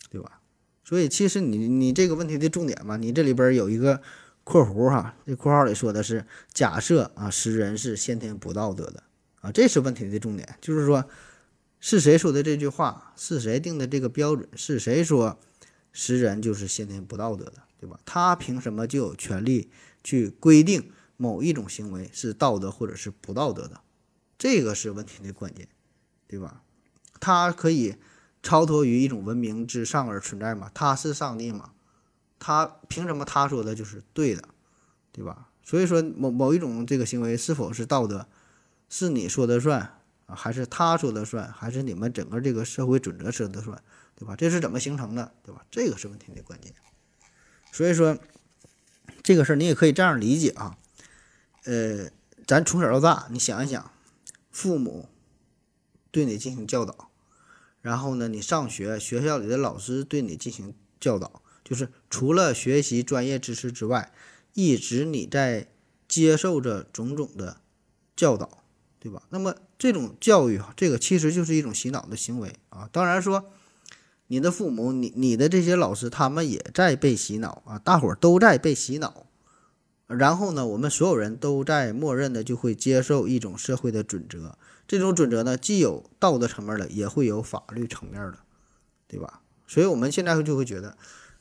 [0.09, 0.39] 对吧？
[0.83, 4.01] 所以，其实你你这个问题的重点嘛，你这里边有一个
[4.43, 9.01] 括弧哈，这括号里说的是假设啊，食人是先天不道德的
[9.39, 11.07] 啊，这是问题的重点，就是说
[11.79, 15.39] 是谁说的这句话，是谁定的这个标准，是谁说
[15.93, 17.97] 食人就是先天不道德的，对吧？
[18.03, 19.71] 他凭什么就有权利
[20.03, 23.79] 去规定某一种行为是道德或者是不道德的？
[24.37, 25.69] 这个是问题的关键，
[26.27, 26.63] 对吧？
[27.21, 27.95] 他可以。
[28.45, 30.69] 超脱于一种文明之上而存在吗？
[30.73, 31.71] 他是上帝吗？
[32.39, 34.43] 他凭什么他说的就是对的，
[35.13, 35.47] 对吧？
[35.63, 38.27] 所以说某某一种这个行为是否是道德，
[38.89, 39.79] 是你说的算
[40.25, 43.81] 啊，还是他说的算，还是你们整个这个社会准则说的算，
[44.23, 44.35] 对吧？
[44.37, 45.65] 这是怎么形成的，对吧？
[45.69, 46.73] 这个是问题的关键。
[47.73, 48.17] 所以说
[49.21, 50.77] 这个事儿你也可以这样理解啊，
[51.65, 52.09] 呃，
[52.47, 53.91] 咱从小到大，你想一想，
[54.49, 55.09] 父母
[56.09, 57.09] 对你进行教导。
[57.81, 64.13] 然后呢，你上学，学校里的老师对你进行教导，就是除了学习专业知识之外，
[64.53, 65.67] 一直你在
[66.07, 67.59] 接受着种种的
[68.15, 68.63] 教导，
[68.99, 69.23] 对吧？
[69.31, 72.87] 那么这种教育，这个其实就是一种洗脑的行为啊。
[72.93, 73.51] 当然说，
[74.27, 79.27] 你的父母，你你的这些老师，他们也在被洗脑啊，大伙儿都在被洗脑。
[80.07, 84.57] 然后呢，我们所有人都在默认的就会接受一种社会的准则。
[84.85, 88.39] 这种准则呢，既有道德层面的，也会有法律层面的，
[89.07, 89.41] 对吧？
[89.65, 90.97] 所以我们现在就会觉得，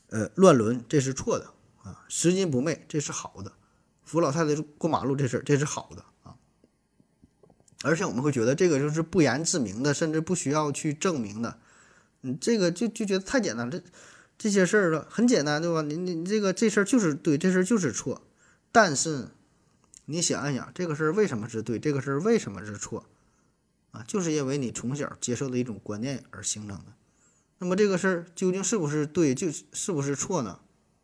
[0.07, 1.45] 呃，乱伦这是错的
[1.83, 3.51] 啊，拾金不昧这是好的，
[4.03, 6.33] 扶老太太过马路这事这是好的啊，
[7.83, 11.59] 而且我们会觉得这个就是不言自明的，甚至不需要去证明的，
[12.23, 13.81] 嗯，这个就就觉得太简单，这
[14.37, 15.81] 这些事儿了很简单，对吧？
[15.81, 18.21] 你你这个这事儿就是对，这事儿就是错，
[18.71, 19.27] 但是
[20.05, 23.05] 你想一想，这个事儿为什么是对，这个事儿为什么是错？
[23.91, 26.85] 啊，就是因为你从小接受的一种观念而形成的。
[27.59, 30.59] 那么这个事儿究竟是不是对，就是不是错呢？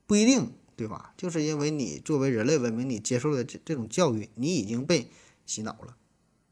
[0.07, 1.13] 不一定，对吧？
[1.15, 5.11] 就是因为你作为人类文明，你接受的这这种教育，你已经被
[5.45, 5.95] 洗脑了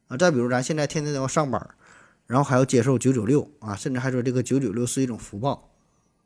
[0.10, 0.16] 啊。
[0.16, 1.76] 再比如咱现在天天都要上班，
[2.28, 5.74] 然后还要接受九九六啊，甚至还说这个九九六是一种福报，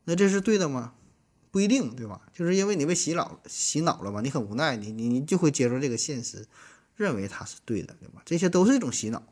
[0.04, 0.92] 那这是对的吗？
[1.50, 2.20] 不一定，对吧？
[2.32, 6.46] 就是因为你被洗脑洗脑了嘛，你很无奈，你你你就会接受这个现实，
[6.96, 8.22] 认为它是对的，对吧？
[8.24, 9.22] 这些都是一种洗脑。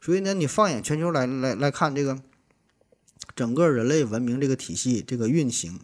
[0.00, 2.18] 所以呢，你放眼全球来来来看这个
[3.36, 5.78] 整个人类文明这个体系这个运行，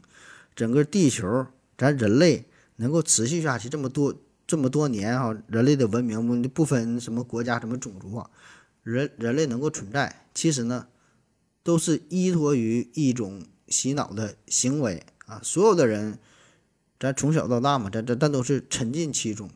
[0.55, 1.47] 整个地球
[1.77, 2.47] 咱人类
[2.77, 4.15] 能够持续下去这么多
[4.47, 8.31] 这么多年哈，人类的文明不分什么国家什么种族啊，
[8.87, 10.87] 人人类能够存在，其实呢
[11.63, 16.19] 都是依托于一种洗脑的行为啊，所有的人
[16.99, 19.51] 咱从小到大嘛，咱咱咱都是沉浸其中，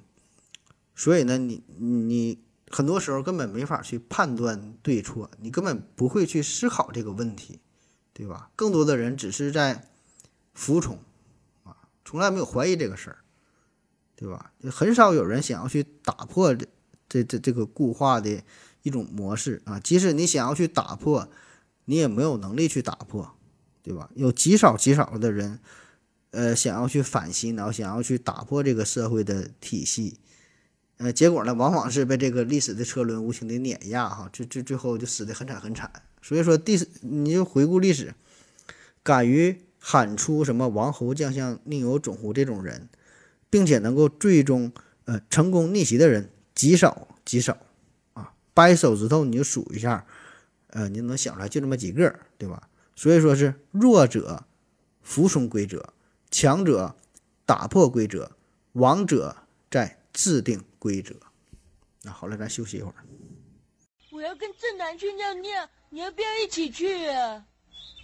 [0.94, 2.38] 所以呢，你你。
[2.72, 7.58] 很多时候根本没法去判断对错，你根本不会去思考这个问题，
[8.12, 8.52] 对吧？
[8.54, 9.88] 更多的人只是在
[10.54, 11.00] 服从，
[11.64, 13.18] 啊，从来没有怀疑这个事儿，
[14.14, 14.52] 对吧？
[14.70, 16.64] 很少有人想要去打破这
[17.08, 18.40] 这这这个固化的
[18.82, 19.78] 一种模式啊。
[19.80, 21.28] 即使你想要去打破，
[21.84, 23.34] 你也没有能力去打破，
[23.82, 24.10] 对吧？
[24.14, 25.58] 有极少极少的人，
[26.30, 30.18] 呃，想要去反洗脑，想要去打破这个社会的体系。
[30.98, 35.90] 呃，结果呢，往往是被这个历史的车轮无情的碾压，哈，最最最后就死的很惨很惨。
[36.20, 38.14] 所以说，第你就回顾历史，
[39.02, 42.90] 敢于喊出什么“王侯将相宁有种乎”这种人，
[43.48, 44.70] 并且能够最终
[45.06, 47.56] 呃成功逆袭的人极少极少！
[48.54, 50.04] 掰手指头你就数一下，
[50.68, 52.68] 呃，你能想出来就这么几个，对吧？
[52.96, 54.44] 所以说是弱者
[55.02, 55.92] 服从规则，
[56.30, 56.94] 强者
[57.46, 58.30] 打破规则，
[58.72, 59.36] 王者
[59.70, 61.14] 在制定规则。
[62.02, 62.94] 那好了，咱休息一会儿。
[64.10, 67.44] 我要跟正南去尿尿，你要不要一起去啊？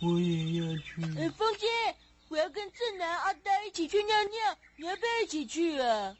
[0.03, 1.03] 我也要去。
[1.19, 1.67] 呃，风姐，
[2.29, 6.17] 我要跟正南、阿呆一起去尿尿，你要不要一起去啊？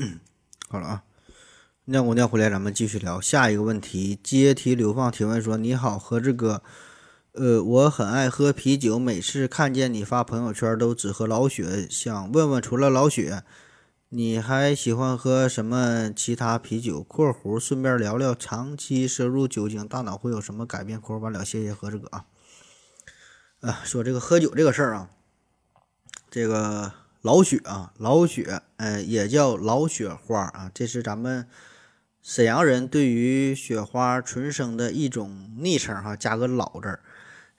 [0.00, 0.20] 嗯
[0.68, 1.02] 好了啊，
[1.86, 4.16] 尿过尿回来，咱们继续聊下一个问题。
[4.22, 6.62] 阶梯流放提问说：“你好，何志哥，
[7.32, 13.42] 呃，我很爱喝啤酒，每次看见你发朋友圈都只喝老雪，想问问除了老雪，
[14.10, 22.26] 你还喜欢喝什么其他啤酒？（括弧顺便聊聊长期摄入酒精，大脑会有什么改变？）（括弧完了，谢谢何志哥啊。）
[23.62, 25.10] 啊，说这个喝酒这个事儿啊，
[26.30, 26.92] 这个。
[27.22, 31.48] 老雪啊，老雪，呃，也叫老雪花啊，这是咱们
[32.22, 37.00] 沈阳人对于雪花纯生的一种昵称哈，加个老字儿。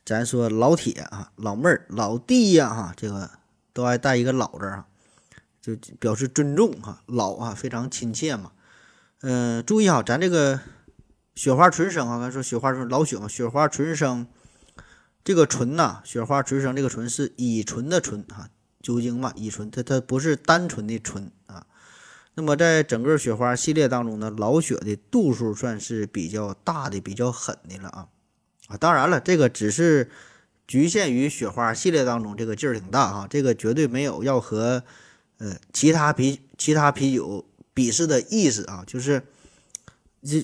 [0.06, 3.30] 咱说老铁啊，老妹儿、老弟呀哈，这个
[3.74, 4.88] 都爱带一个老字啊，
[5.62, 8.54] 就表示尊重哈，老啊，非常亲切嘛。
[9.22, 10.62] 嗯，注意哈，咱这个
[11.36, 14.26] 雪花纯生啊，咱说雪花是老雪嘛，雪花纯生，
[15.24, 18.50] 这个纯呐，雪花纯生这个纯是乙醇的醇哈。
[18.82, 21.66] 酒精嘛，乙醇，它它不是单纯的醇啊。
[22.36, 28.08] 那么在整个雪花系列当中呢，老雪的度数算是比较大的、比较狠的了啊
[28.68, 28.78] 啊！
[28.78, 30.10] 当然了，这个只是
[30.66, 33.28] 局限于雪花系列当中，这个劲儿挺大啊。
[33.30, 34.84] 这个绝对没有要和
[35.40, 39.24] 呃其他啤其他啤酒比试的意思啊，就是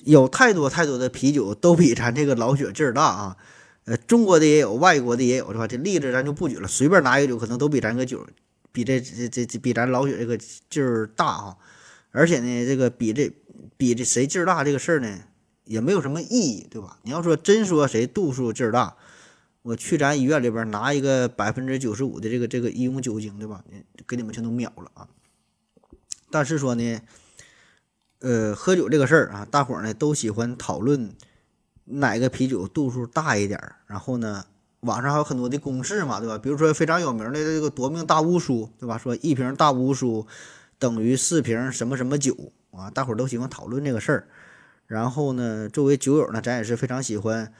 [0.04, 3.36] 有太多太多的啤酒都比咱这个老雪劲儿大啊。
[3.86, 5.66] 呃，中国的也有，外国的也有，是吧？
[5.68, 8.26] 这例子咱就不举了，随便拿一个酒，可能都比咱个酒，
[8.72, 10.36] 比这这这这比咱老雪这个
[10.68, 11.56] 劲儿大啊！
[12.10, 13.30] 而且呢，这个比这
[13.76, 15.20] 比这谁劲儿大这个事儿呢，
[15.64, 16.98] 也没有什么意义，对吧？
[17.04, 18.96] 你要说真说谁度数劲儿大，
[19.62, 23.62] 我去咱医院里边拿一个百分之九十五的这个这个医用酒精，对吧？
[24.08, 25.06] 给你们全都秒了啊！
[26.32, 27.00] 但是说呢，
[28.18, 31.14] 呃，喝酒这个事儿啊，大伙儿呢都喜欢讨论。
[31.86, 33.76] 哪个啤酒度数大一点儿？
[33.86, 34.44] 然后呢，
[34.80, 36.36] 网上还有很多的公式嘛，对吧？
[36.36, 38.98] 比如说非常有名的这个夺命大乌苏，对吧？
[38.98, 40.26] 说一瓶大乌苏
[40.78, 44.28] 等于四瓶什么什么酒啊，大伙儿都喜欢讨论这个事儿。
[44.86, 47.52] 然后呢，作为酒友呢，咱也是非常喜欢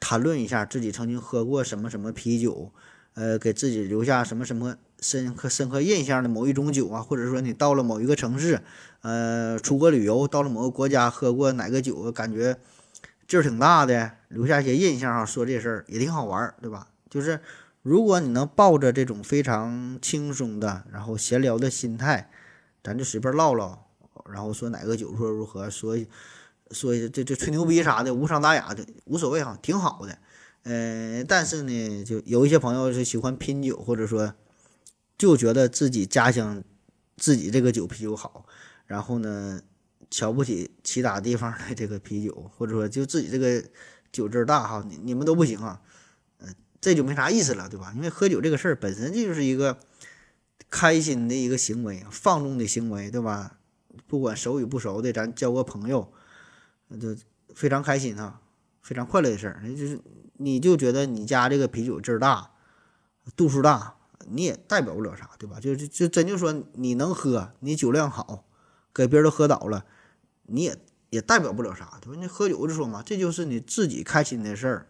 [0.00, 2.72] 谈论一下自己曾经喝过什么什么啤酒，
[3.14, 8.60] 呃，给自己留下什么什么深刻深刻印象的某一种酒啊，或者说你到了某一个城市，
[9.02, 12.58] 呃，出国旅游，到了某个国家喝过哪个酒，感觉。
[13.28, 16.88] 劲儿挺大的，留下一些印象啊，说这事儿也挺好玩，对吧？
[17.10, 17.38] 就是
[17.82, 22.30] 如果你能抱着这种非常轻松的，然后闲聊的心态，
[22.82, 23.86] 咱就随便唠唠，
[24.32, 25.94] 然后说哪个酒说如何，说
[26.70, 30.18] 说这这吹牛逼啥的，无伤大雅的，无所谓哈，挺好的。
[30.62, 34.32] 呃，但是呢，就有一些朋友是喜欢拼酒，或者说
[35.18, 36.64] 就觉得自己家乡
[37.18, 38.46] 自己这个酒啤酒好，
[38.86, 39.60] 然后呢。
[40.10, 43.62] 瞧不起其他地方的这个啤酒，或者说就自己这个
[44.10, 45.80] 酒劲儿大哈，你你们都不行啊，
[46.38, 47.92] 嗯，这就没啥意思了，对吧？
[47.94, 49.78] 因为喝酒这个事儿本身就是一个
[50.70, 53.58] 开心的一个行为，放纵的行为，对吧？
[54.06, 56.10] 不管熟与不熟的，咱交个朋友，
[57.00, 57.14] 就
[57.54, 58.40] 非常开心啊，
[58.80, 59.62] 非常快乐的事儿。
[59.76, 60.00] 就是
[60.34, 62.52] 你就觉得你家这个啤酒劲儿大，
[63.36, 63.96] 度数大，
[64.26, 65.60] 你也代表不了啥，对吧？
[65.60, 68.46] 就就就真就说你能喝，你酒量好，
[68.94, 69.84] 给别人都喝倒了。
[70.48, 70.76] 你也
[71.10, 72.20] 也代表不了啥，对吧？
[72.20, 74.86] 你喝酒就说嘛，这就是你自己开心的事儿，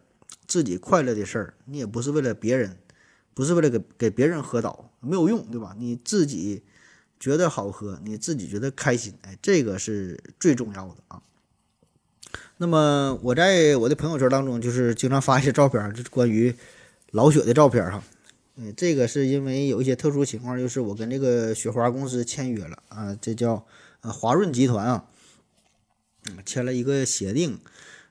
[0.47, 1.53] 自己快乐的事儿。
[1.65, 2.77] 你也不是为了别人，
[3.33, 5.75] 不是为了给给别人喝倒，没有用，对吧？
[5.77, 6.63] 你自己
[7.19, 11.21] 觉得好喝，你自己觉得开心，哎，这个是最重要的啊。
[12.57, 16.53] 那么我在我的朋友圈当中，就是经常发一些照片，就是关于
[17.11, 18.03] 老雪的照片哈。
[18.57, 23.65] 嗯，这个是因为有一些特殊情况，就是我跟这个雪花公司签约了啊，这叫
[24.01, 25.05] 呃华润集团啊。
[26.45, 27.59] 签了一个协定，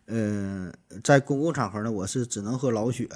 [0.06, 0.72] 呃，
[1.04, 3.08] 在公共场合呢，我是只能喝老雪，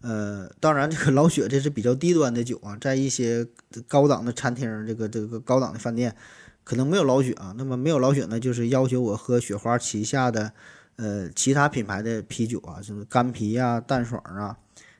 [0.00, 3.46] 呃，当然这个老雪这是比较低端的酒啊，在一些
[3.86, 6.16] 高档的餐厅，这个这个高档的饭店
[6.64, 7.54] 可能没有老雪啊。
[7.56, 10.52] 那么没有老雪呢，就是要求我喝雪花旗下的
[10.96, 14.56] 呃其他品牌的啤酒啊，就是干啤啊、淡爽啊、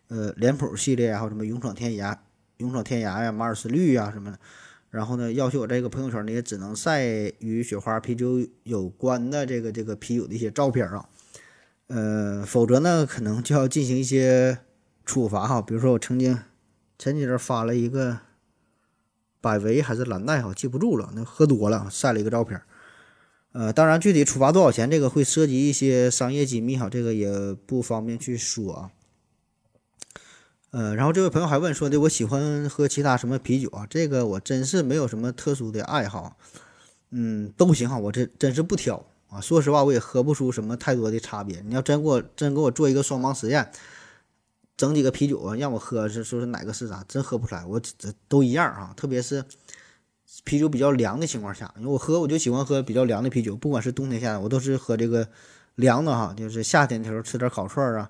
[0.09, 2.17] 呃脸谱系列啊，还有什么勇闯天涯、
[2.59, 4.39] 勇闯天涯呀、马尔斯绿呀什么的。
[4.91, 7.05] 然后呢，要求我这个朋友圈呢也只能晒
[7.39, 11.09] 与雪花啤酒有关的这个这个啤酒的一些照片啊。
[11.87, 14.59] 呃，否则呢，可能就要进行一些
[15.05, 15.63] 处罚哈。
[15.63, 16.39] 比如说，我曾经
[16.99, 18.19] 前几天发了一个
[19.41, 22.61] 百威还是蓝带哈，记不住了，那喝多了晒了一个照片。
[23.53, 28.91] 呃，当然具体处罚多少钱，这个会涉及一些商业机密哈，这个也不方便去说啊。
[30.71, 33.85] 呃，然后这位朋友还问说的，我喜欢喝其他什么啤酒啊？
[33.91, 36.37] 这个我真是没有什么特殊的爱好，
[37.11, 39.41] 嗯，都行哈，我这真是不挑啊。
[39.41, 41.61] 说实话，我也喝不出什么太多的差别。
[41.67, 43.69] 你要真给我真给我做一个双盲实验，
[44.77, 48.95] 整几个啤酒啊，让我喝是说是哪个是啥，真喝不出来，我这都一样啊。
[48.97, 49.45] 特别是
[50.45, 55.27] 啤酒比较凉的情况下，因为我喝我就喜欢喝比较凉的啤酒，不管是冬天夏天，我都是喝这个
[55.75, 58.09] 凉的哈，就是夏天的时候吃点烤串啊。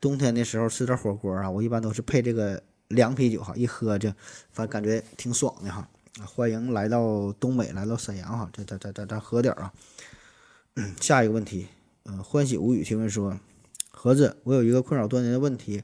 [0.00, 4.10] 冬天的时候吃点火锅啊，我一般都是配这个凉啤酒哈，一喝就
[4.52, 5.88] 反正感觉挺爽的哈。
[6.24, 9.72] 欢迎来到东北，来到沈阳哈，这这这这这喝点啊。
[11.00, 11.68] 下一个问题，
[12.04, 13.38] 嗯，欢喜无语提问说，
[13.90, 15.82] 盒子，我有一个困扰多年的问题，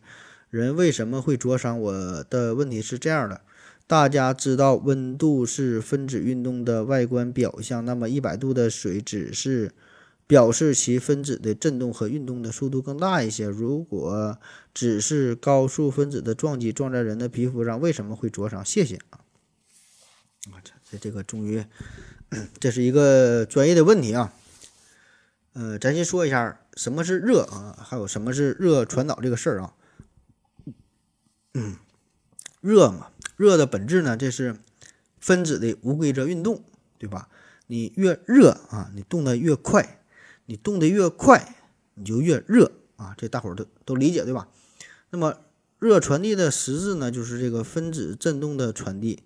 [0.50, 1.80] 人为什么会灼伤？
[1.80, 3.40] 我的问题是这样的，
[3.86, 9.72] 大家知道温度是分子运动的外观表象，那么一百度的水只是。
[10.32, 13.46] 表示其分子的振动和运动的速度更大一些。
[13.46, 14.38] 如果
[14.72, 18.64] 只是高速分子的撞击撞在人的皮肤上，为什么会灼伤？
[18.64, 19.20] 谢谢啊！
[20.50, 21.62] 我操，这这个终于，
[22.58, 24.32] 这是一个专业的问题啊。
[25.52, 29.74] 呃，咱先说一下什么是热啊，还有什么是热传导这个事儿啊。
[31.52, 31.76] 嗯，
[32.62, 34.56] 热嘛，热的本质呢，这是
[35.20, 36.64] 分子的无规则运动，
[36.96, 37.28] 对吧？
[37.66, 39.98] 你越热啊，你动得越快。
[40.46, 41.56] 你动得越快，
[41.94, 43.14] 你就越热啊！
[43.16, 44.48] 这大伙儿都都理解对吧？
[45.10, 45.36] 那么
[45.78, 49.22] 热传递的实质呢，就是这个分子振动的传递。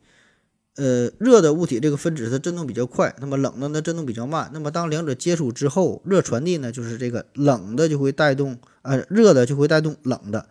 [0.76, 4.50] 呃，热的物体这个分子它振动比较快，那么冷的呢振动比较慢。
[4.52, 10.50] 那么当两者接触之后，热传递呢，就是这个冷的就会带动，呃，热的就会带动冷的，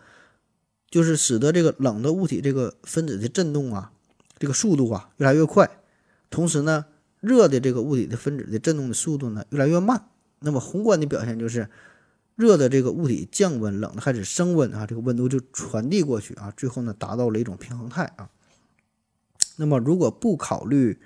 [0.90, 3.92] 就是使得这个冷的物体这个分子的振动啊，
[4.40, 5.70] 这个速度啊越来越快。
[6.32, 6.86] 同时呢，
[7.22, 10.08] 热的这个物体的分子的振动的速度呢越来越慢。
[10.46, 11.68] 那么宏观的表现就是，
[12.36, 18.30] 热的这个物体降温，冷的开始升温啊，这个温度就传递过去啊，最后呢达到了一种平衡态啊。
[19.56, 21.00] 那么如果不考虑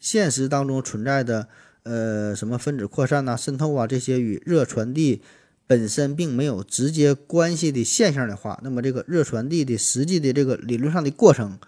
[0.00, 1.46] 现实当中存在的
[1.84, 5.22] 呃什么分子扩散呐、渗透啊这些与热传递
[5.68, 11.60] 本身并没有直接关系的现象的话，那么这个热传递的实际的这个理论上的过程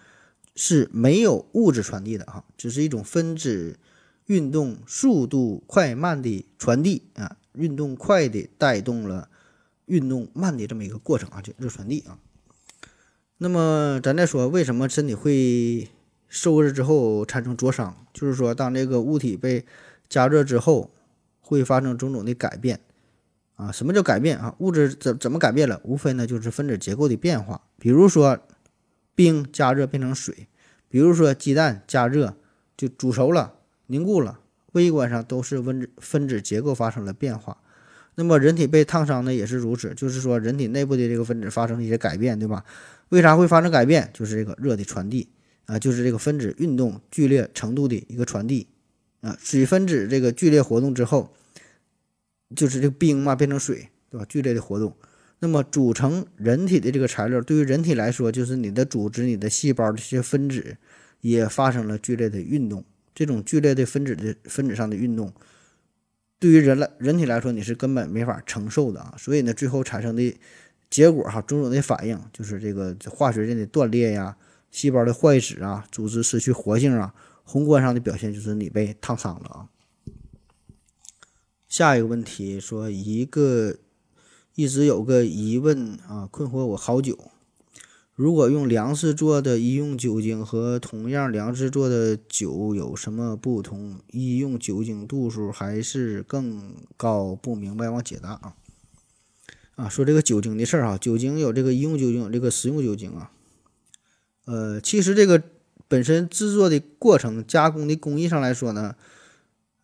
[0.56, 3.78] 是没有物质传递的哈，只是一种分子。
[4.26, 9.28] 运动速度快慢的传递啊，运动快的带动了
[9.86, 12.18] 运动慢的这么一个过程啊，就热传递啊。
[13.38, 15.90] 那么咱再说，为什么身体会
[16.28, 18.06] 受热之后产生灼伤？
[18.14, 19.66] 就是说，当这个物体被
[20.08, 20.90] 加热之后，
[21.40, 22.80] 会发生种种的改变
[23.56, 23.70] 啊。
[23.70, 24.54] 什么叫改变啊？
[24.58, 25.80] 物质怎怎么改变了？
[25.84, 27.60] 无非呢就是分子结构的变化。
[27.78, 28.38] 比如说，
[29.14, 30.46] 冰加热变成水；
[30.88, 32.36] 比如说，鸡蛋加热
[32.76, 33.56] 就煮熟了。
[33.86, 34.40] 凝固了，
[34.72, 37.58] 微观上都是分子分子结构发生了变化。
[38.16, 42.64] 那么人体被烫伤呢，也是如此，就是说人体内部的这个分子发生一些改变，对吧？
[43.08, 44.08] 为啥会发生改变？
[44.14, 45.28] 就是这个热的传递
[45.66, 48.68] 啊，就是这个分子运动剧烈程度的一个传递
[49.20, 49.36] 啊。
[49.40, 51.34] 水分子这个剧烈活动之后，
[52.54, 54.24] 就是这个冰嘛变成水，对吧？
[54.28, 54.96] 剧烈的活动。
[55.40, 60.76] 那么组成人体的这个材料，对于人体来说，就是你的组织、你的细胞这些分子
[61.20, 62.84] 也发生了剧烈的运动。
[63.14, 65.32] 这种剧烈的分子的分子上的运动，
[66.38, 69.14] 对于人来人体来说，你是根本没法承受的啊！
[69.16, 70.36] 所以呢，最后产生的
[70.90, 74.36] 结果哈，种种的反应就是这个化学键的断裂呀，
[74.70, 77.14] 细胞的坏死啊，组织失去活性啊。
[77.44, 79.68] 宏观上的表现就是你被烫伤了啊。
[81.68, 83.76] 下一个问题说，一个
[84.54, 87.30] 一直有个疑问啊，困惑我好久。
[88.14, 93.98] 如果用粮食做的医用酒精和同样粮食做的酒有什么不同？
[94.12, 97.34] 医用酒精度数还是更高？
[97.34, 98.54] 不明白，望解答啊！
[99.74, 103.32] 啊，说这个酒精的事儿哈，酒精有这个医用酒精，有这个食用酒精啊。
[104.44, 105.42] 呃，其实这个
[105.88, 108.94] 本身制作的过程、加工的工艺上来说呢，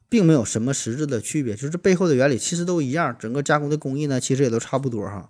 [0.09, 5.29] 并没有什么实质的区别，就是背后的原理其实都一样，整个加工的工艺呢，其实也都差不多哈。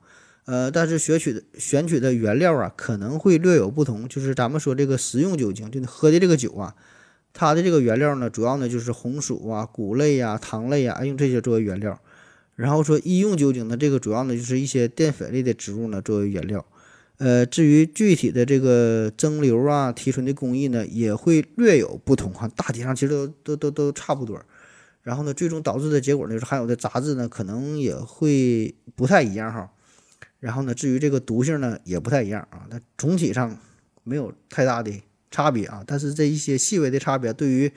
[0.51, 4.09] 呃，但是选取的选取的原料啊，可能会略有不同。
[4.09, 6.75] 就是咱们说这个食用酒精，就你喝的这个酒啊，
[7.33, 12.01] 它的这个原料呢，主要呢就是红薯啊、谷类呀、糖类呀，用这些作为原料。
[12.57, 16.67] 然后说医用酒精呢，这个主要呢就是一些淀粉类的植物呢作为原料。
[17.19, 24.43] 呃，至于具体的这个蒸馏啊、提纯的工艺呢，也会略有不同哈，大体上其实都都都都差不多。
[25.05, 29.71] 然后呢，最终导致的结果呢，就是含有的杂质呢，可能也会不太一样哈。
[30.41, 32.67] 然后呢，至于这个毒性呢，也不太一样啊。
[32.71, 33.57] 它总体上
[34.03, 34.93] 没有太大的
[35.31, 37.71] 差别啊，但是这一些细微的差别对于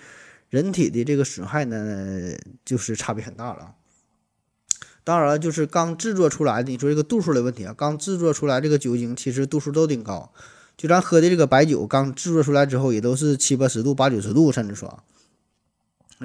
[0.49, 3.75] 人体的这个损害呢，就是差别很大了。
[5.03, 10.31] 当然了，就是刚制作出来的，你说这个度数的问题啊，刚制作出来这个酒精其实度数都挺高，
[10.77, 15.03] 就咱喝的这个白酒刚制作出来之后，也都是七八十度、八九十度，甚至说，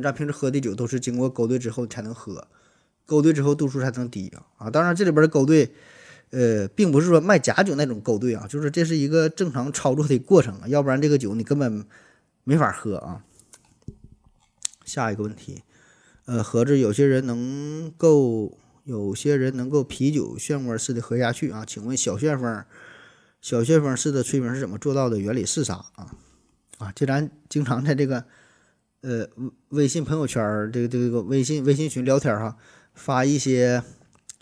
[0.01, 2.47] 咱平时喝的酒都是经过勾兑之后才能喝，
[3.05, 4.71] 勾兑之后度数才能低啊啊！
[4.71, 5.75] 当然这里边的勾兑，
[6.31, 11.85] 呃，并不是说卖假酒那种勾兑啊，就是这是一个正常操作的过程啊，要不然这个酒你根本
[12.45, 13.25] 没法喝啊。
[14.85, 15.63] 下一个问题，
[16.27, 18.59] 呃，合着有些人能够。
[18.85, 21.63] 有些人能够啤酒漩涡式的喝下去啊？
[21.63, 22.65] 请问小旋风、
[23.43, 25.19] 小旋风式的吹瓶是怎么做到的？
[25.19, 26.17] 原理是啥啊？
[26.79, 28.25] 啊，就咱经常在这个
[29.03, 29.29] 呃
[29.69, 30.41] 微信朋友圈、
[30.73, 32.57] 这个这个微信微信群聊天哈，
[32.95, 33.83] 发一些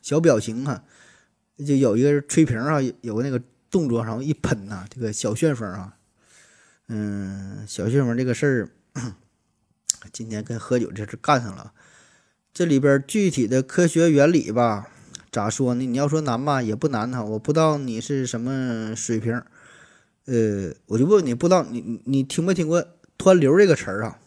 [0.01, 0.85] 小表情哈，
[1.65, 3.41] 就有一个吹瓶啊，有个那个
[3.71, 5.97] 动作，然后一喷呐，这个小旋风啊，
[6.89, 8.47] 嗯，小旋风这个事
[8.95, 9.15] 儿，
[10.13, 11.73] 今天跟喝酒这事干上了。
[12.53, 14.89] 这里边具体的科学原理吧，
[15.31, 15.85] 咋说呢？
[15.85, 17.23] 你要说难吧，也不难哈。
[17.23, 19.43] 我不知道你是什么水平，
[20.25, 22.83] 呃，我就问你，不知道你你听没听过
[23.19, 24.19] “湍流”这个词儿啊？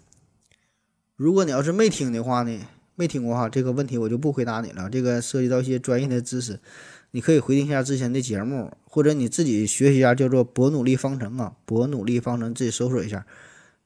[1.16, 2.60] 如果你要是没听的话呢，
[2.96, 4.90] 没听过哈，这个问题我就不回答你了。
[4.90, 6.60] 这个涉及到一些专业的知识，
[7.12, 13.26] 你可以回听一下之前的节目，或者你自己学习一下，叫做“伯努利方程”啊，“伯努利方程”自己搜索一下，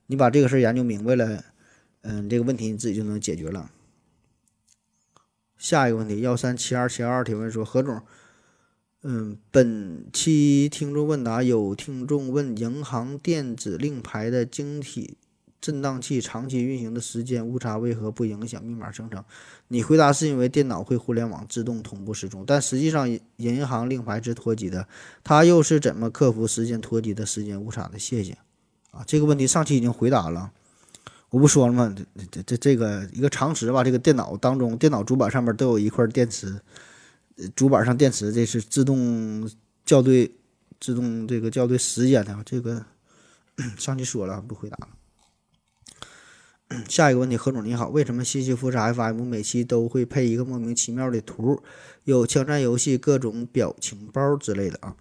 [0.08, 1.46] 你把这个事儿研究明白了，
[2.02, 3.72] 嗯，这个问题你自己就能解决了。
[5.58, 8.02] 下一个问题，幺三七二七二提问说：何总，
[9.04, 15.16] 嗯，本期听众问答有听众问，银行电子令牌的晶体
[15.64, 19.24] 振荡器长期运行的时间误差为何不影响密码生成？
[19.70, 24.86] 你回答是因为电脑会互联网自动同步时钟，但实际上银行令牌是脱机的，
[25.24, 27.98] 它又是怎么克服时间脱机的时间误差的？
[27.98, 28.38] 谢谢。
[28.92, 30.52] 啊，这个问题上期已经回答了。
[31.30, 31.96] 我不说了吗？
[31.96, 33.86] 这这这这个一个常识吧。
[33.86, 36.60] 这个电脑当中，电脑主板上面都有一块电池，
[37.56, 39.50] 主板上电池这是自动
[39.86, 40.30] 校对、
[40.82, 42.38] 自动这个校对时间的。
[42.46, 42.86] 这个
[43.78, 44.90] 上期说了，不回答了。
[46.90, 51.62] 下一个问题，何总你好，为什么西西弗斯 FM 每期都会配一个莫名其妙的图，
[52.04, 54.96] 有枪战游戏、各种表情包之类的啊？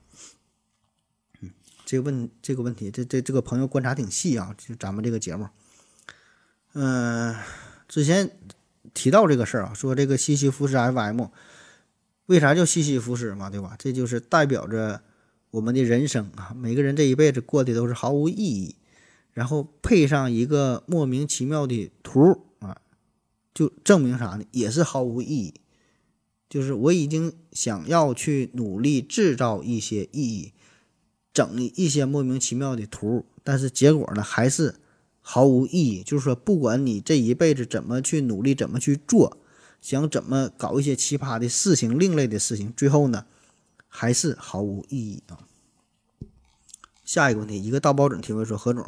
[1.40, 1.50] 嗯，
[1.84, 5.48] 这个问这个问题，这这这个朋友观察挺细啊，就咱们这个节目。
[6.74, 7.34] 嗯，
[7.88, 8.30] 之前
[8.94, 11.26] 提到这个事儿啊，说这个西西弗斯 FM
[12.26, 13.76] 为啥叫西西弗斯嘛，对吧？
[13.78, 15.02] 这就是代表着
[15.50, 18.76] 我们的人生啊，每个人这一辈子过的都是毫无意义，
[19.32, 22.80] 然后配上一个莫名其妙的图啊，
[23.54, 24.44] 就证明啥呢？
[24.50, 25.54] 也是毫无意义。
[26.48, 30.52] 就是我已经想要去努力制造一些意义，
[31.32, 34.76] 整一些莫名其妙的图，但是结果呢，还是。
[35.24, 39.38] 毫无意义，就是说，不管你这一辈子怎么去努力，怎么去做，
[39.80, 43.24] 想怎么搞一些奇葩的事情、另类的事情，最后呢，
[43.86, 45.38] 还是毫无意义啊。
[47.04, 48.84] 下一个问题，一个大包准提问说：何总，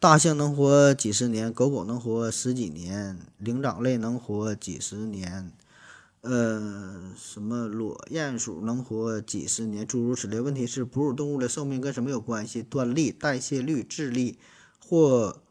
[0.00, 5.52] 大象能活几十年，狗狗能活十几年，灵长类能活几十年，
[6.20, 10.40] 呃，什么裸鼹鼠能活几十年，诸如此类。
[10.40, 12.62] 问题是，哺乳动物的寿命跟什么有关系？
[12.62, 14.38] 端粒、代谢率、智力
[14.78, 15.42] 或？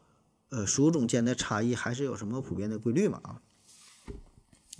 [0.50, 3.20] 呃，属种间的差异还是有什么普遍的规律吗？
[3.22, 3.36] 啊，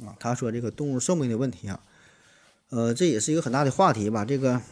[0.02, 1.80] 啊，他说这个动物寿命的问题啊，
[2.70, 4.24] 呃，这也是一个很大的话题吧。
[4.24, 4.62] 这个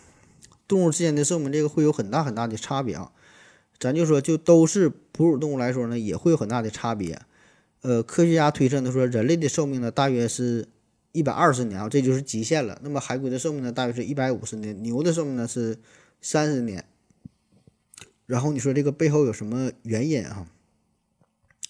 [0.66, 3.12] 动物之间的寿命，这个会有很大很大的差别啊。
[3.78, 7.20] 咱就说，就都是哺乳动物来说呢，也会有很大的差别。
[7.82, 10.66] 呃，科学家推测的说，人类的寿命呢，大约是
[11.12, 12.80] 一百二十年啊，这就是极限了。
[12.82, 15.78] 那么海龟的寿命呢，大约是一百五十年，牛的寿命呢是
[16.20, 16.84] 三十年。
[18.26, 20.48] 然后你说这个背后有什么原因啊？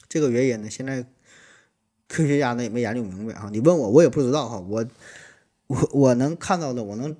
[0.08, 1.04] 这个原因呢，现在
[2.08, 3.50] 科学家呢也没研究明白啊。
[3.52, 4.58] 你问我，我也不知道哈。
[4.60, 4.86] 我
[5.66, 7.14] 我我能看到的，我能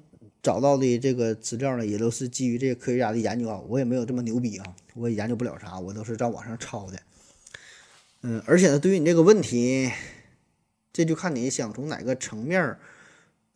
[0.47, 3.61] 找到的这个资料呢，也都是基于这个科学家的研究啊。
[3.67, 7.01] 我也没有这么牛逼啊，我也研究不了啥，我都是在网上抄的。
[8.21, 9.91] 嗯，而且呢，对于你这个问题，
[10.93, 12.79] 这就看你想从哪个层面儿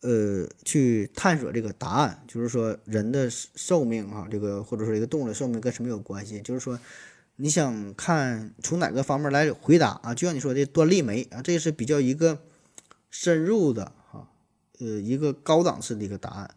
[0.01, 2.21] 呃去探索这个答案。
[2.27, 6.41] 就是说，人的寿命啊，这个或者说一个动物的寿命跟什么有关系？
[6.41, 6.77] 就是说。
[7.37, 10.13] 你想看从哪个方面来回答啊？
[10.13, 12.37] 就像你说的端粒酶啊，这是比较一个
[13.09, 14.27] 深入的哈，
[14.79, 16.53] 呃，一个高档次的一个答案。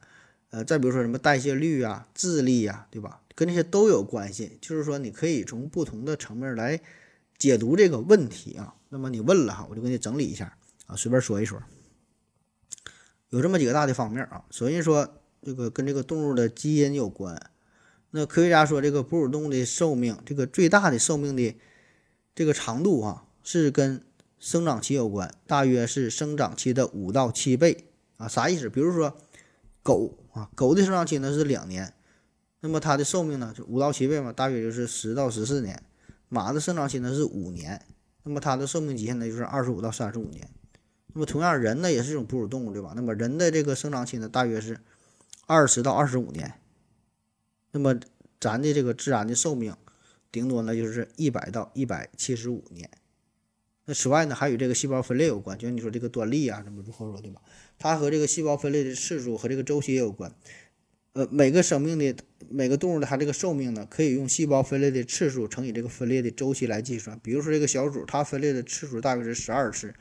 [0.54, 3.20] 呃，再比如说什么代谢率啊、智力呀，对吧？
[3.34, 4.56] 跟这些都有关系。
[4.60, 6.80] 就是说，你可以从不同的层面来
[7.36, 8.76] 解读这个问题啊。
[8.90, 10.56] 那么你问了哈，我就给你整理一下
[10.86, 11.60] 啊，随便说一说。
[13.30, 14.44] 有这么几个大的方面啊。
[14.52, 17.50] 首先说这个跟这个动物的基因有关。
[18.12, 21.56] 那科学家说，这个哺乳动物的寿命，这个最大的寿命的
[22.32, 24.00] 这个长度啊，是跟
[24.38, 27.86] 生长期有关，大约是生长期的五到七倍
[28.18, 28.28] 啊。
[28.28, 28.68] 啥意思？
[28.68, 29.18] 比如说
[29.82, 31.94] 狗啊，狗的生长期呢是两年，
[32.60, 35.82] 那么它的寿命呢就五到七倍嘛，大约就是十到十四年。
[36.28, 37.80] 马的生长期呢是五年。
[38.24, 40.48] 那么它的寿命极限呢，就是二十五到三十五年。
[41.12, 42.94] 那么同样，人呢也是一种哺乳动物，对吧？
[42.96, 44.80] 那么人的这个生长期呢，大约是
[45.46, 46.54] 二十到二十五年。
[47.70, 47.94] 那么
[48.40, 49.76] 咱的这个自然的寿命，
[50.32, 52.90] 顶多呢就是一百到一百七十五年。
[53.84, 57.42] 那此外呢，还与这个细胞分裂有关，就像你说这个端粒啊，什么如何说，对吧？
[57.78, 60.32] 它和这个细胞分裂的次数和这个周期也有关。
[61.12, 62.16] 呃，每个生命的
[62.48, 67.16] 每个动物的它这个寿命呢，可以用细胞分裂的次数乘以这个分裂的周期来计算。
[67.22, 69.94] 比如说这个小鼠，它分裂的次数大约是十二次，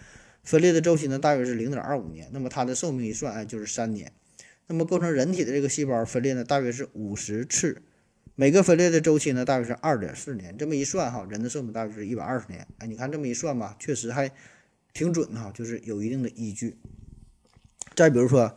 [0.43, 4.11] 分裂的周期呢大约是零点二五年，那么它的寿命一算，哎，就是三年。
[4.65, 7.83] 那么构成人体的这个细胞分裂呢，大约是五十次，
[8.33, 10.57] 每个分裂的周期呢大约是二点四年。
[10.57, 12.65] 这么一算哈，人的寿命大约是一百二十年。
[12.79, 14.31] 哎，你看这么一算吧，确实还
[14.93, 16.77] 挺准哈，就是有一定的依据。
[17.95, 18.55] 再比如说。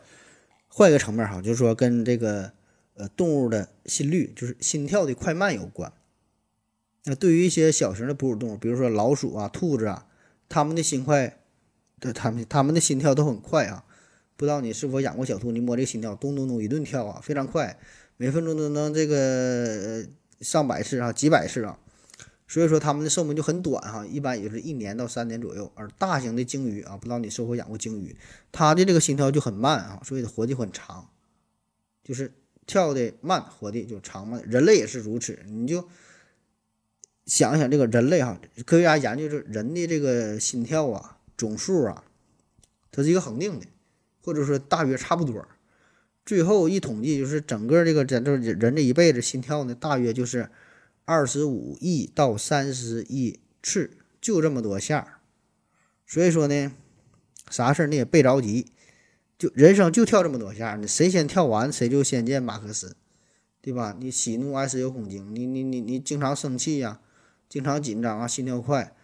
[0.69, 2.53] 换一个层面哈，就是说跟这个
[2.97, 5.91] 呃动物的心率，就是心跳的快慢有关。
[7.05, 10.07] 那对于一些小型的哺乳动物，比如说老鼠啊、兔子啊，
[10.51, 11.39] 它们的心快，
[11.99, 13.87] 对它们它们的心跳都很快啊。
[14.37, 15.51] 不知道你是否养过小兔？
[15.51, 17.79] 你摸这个心跳，咚咚咚一顿跳啊，非常快，
[18.19, 20.05] 每分钟都能这个
[20.43, 21.79] 上百次啊，几百次啊。
[22.49, 25.73] 所以说它们的寿命就很短哈，一般也就是一年到三年左右。
[25.75, 28.17] 而大型的鲸鱼啊，不知道你是否养过鲸鱼，
[28.53, 31.11] 它的这个心跳就很慢啊，所以活的很长，
[32.05, 32.33] 就是
[32.65, 34.41] 跳的慢，活的就长嘛。
[34.45, 35.89] 人类也是如此，你就
[37.25, 42.05] 想想这个人类哈，科学家研究是人的这个心跳啊，总数啊，
[42.93, 43.67] 它是一个恒定的，
[44.23, 45.45] 或者说大约差不多。
[46.25, 50.49] 最后一统计就是整个这个人这人这一辈子心跳呢，大约就是。
[51.07, 55.21] 二十五亿到三十亿次，就这么多下
[56.05, 56.73] 所以说呢，
[57.49, 58.73] 啥事儿你也别着急，
[59.39, 62.97] 就人生就跳这么多下你谁先跳完，谁就先见马克思，
[63.61, 63.97] 对吧？
[64.01, 67.01] 你喜怒哀思有恐惊，你你你你经常生气呀，
[67.49, 68.97] 经常紧张啊，心跳快，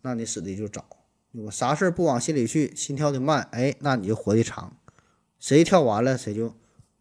[0.00, 0.86] 那你死的就早，
[1.32, 1.50] 我？
[1.50, 4.74] 啥事儿不往心里去，心跳的慢，哎，那你就活的长。
[5.38, 6.54] 谁跳完了，谁就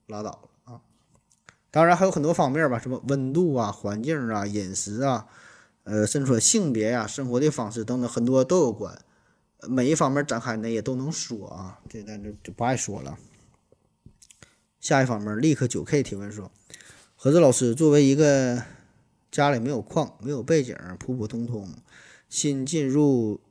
[0.07, 0.48] 拉倒了。
[1.71, 5.27] 当然还有很多方面吧，什么温度啊、环境啊、饮食啊，
[5.83, 8.99] 呃，甚至说性别呀、生活的方式等等，很多都有关。
[9.67, 13.17] 每一方面展开呢，也都能说啊，这咱就就不爱说了。
[14.79, 16.49] 下一方面，立刻九 K 提问说：
[17.15, 18.63] 何子老师，作为一个
[19.29, 21.69] 家里没有矿、没有背景、普普通通、
[22.29, 23.41] 新进入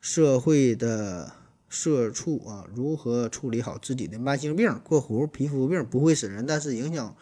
[0.00, 1.32] 社会的
[1.68, 7.14] 社畜啊，如何处理好自己的慢性病（过弧皮肤病不会死人，但是影响）？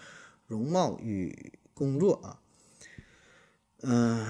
[0.54, 2.38] 容貌与工作啊，
[3.82, 4.24] 嗯，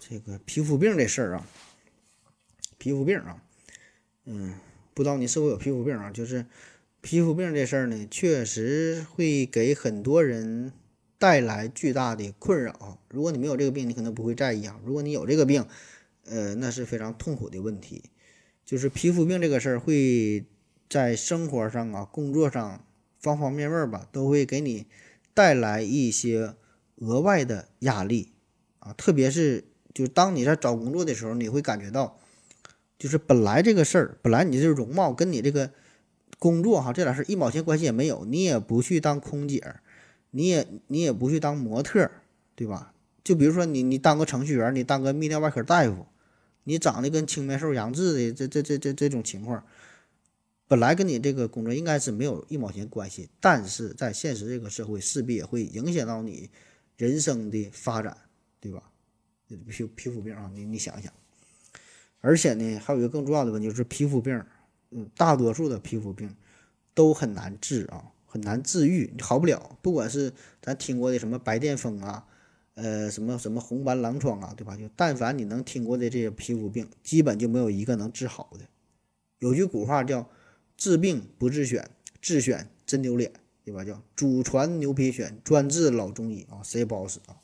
[0.00, 1.46] 这个皮肤病这事儿啊，
[2.78, 3.42] 皮肤病啊，
[4.24, 4.54] 嗯，
[4.94, 6.10] 不知道你是否有皮肤病啊？
[6.10, 6.46] 就是
[7.02, 10.72] 皮肤病这事儿呢，确实会给很多人
[11.18, 12.98] 带来巨大的困扰。
[13.10, 15.66] 如果你没有这个病，你可能不会在意啊；如果你有这个病，
[16.24, 18.04] 呃，那是非常痛苦的问题。
[18.64, 20.46] 就是皮肤病这个事儿，会
[20.88, 22.82] 在生活上啊、工作上
[23.18, 24.86] 方方面面吧，都会给你。
[25.38, 26.56] 带来一些
[26.96, 28.32] 额外的压力
[28.80, 29.62] 啊，特别是
[29.94, 32.18] 就当你在找工作的时候，你会感觉到，
[32.98, 35.70] 就是本来这个事儿，本来你这容貌跟你这个
[36.40, 39.76] 工作哈，这俩事一毛钱关系也没有，你也不去当空姐，
[40.32, 42.10] 你也你也不去当模特，
[42.56, 42.92] 对吧？
[43.22, 46.08] 就比如说你你当个程序员，你当个泌尿外科大夫，
[46.64, 49.64] 你长得跟青面兽杨志的这这这这这种情况。
[50.68, 56.50] 本来跟你这个工作应该是没有一毛钱关系，但是在现实这个社会，势必也会影响到你
[56.98, 58.14] 人生的发展，
[58.60, 58.82] 对吧？
[59.48, 61.10] 皮皮肤病啊，你你想想，
[62.20, 64.44] 而且呢，还有一个更重要的问题就是皮肤病，
[64.90, 66.36] 嗯，大多数的皮肤病
[66.92, 69.78] 都很难治啊，很难治愈，好不了。
[69.80, 70.30] 不管是
[70.60, 72.26] 咱听过的什么白癜风啊，
[72.74, 74.76] 呃，什么什么红斑狼疮啊，对吧？
[74.76, 78.66] 就但凡你能听过的这些皮肤病，基本就没有一个能治好的。
[79.38, 80.28] 有句古话叫。
[80.78, 81.90] 治病不治选，
[82.22, 83.32] 治选真丢脸，
[83.64, 83.84] 对吧？
[83.84, 87.36] 叫祖传牛皮癣，专治老中医啊，谁也不好使啊。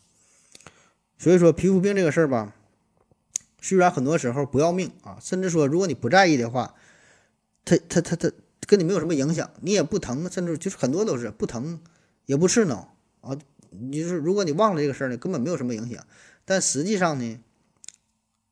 [1.19, 2.55] 所以说皮肤病这个事儿吧，
[3.61, 6.74] 虽然很多时候不要命啊，甚至说如果你不在意的话，
[7.65, 8.31] 它它它它
[8.66, 11.81] 跟你没有什么影响，你也不疼，甚至就是很多都是不疼
[12.27, 13.36] 也不刺挠啊。
[13.70, 16.06] 你就是如果你忘了这个事儿呢，根本没有什么影响。
[16.44, 17.40] 但实际上呢，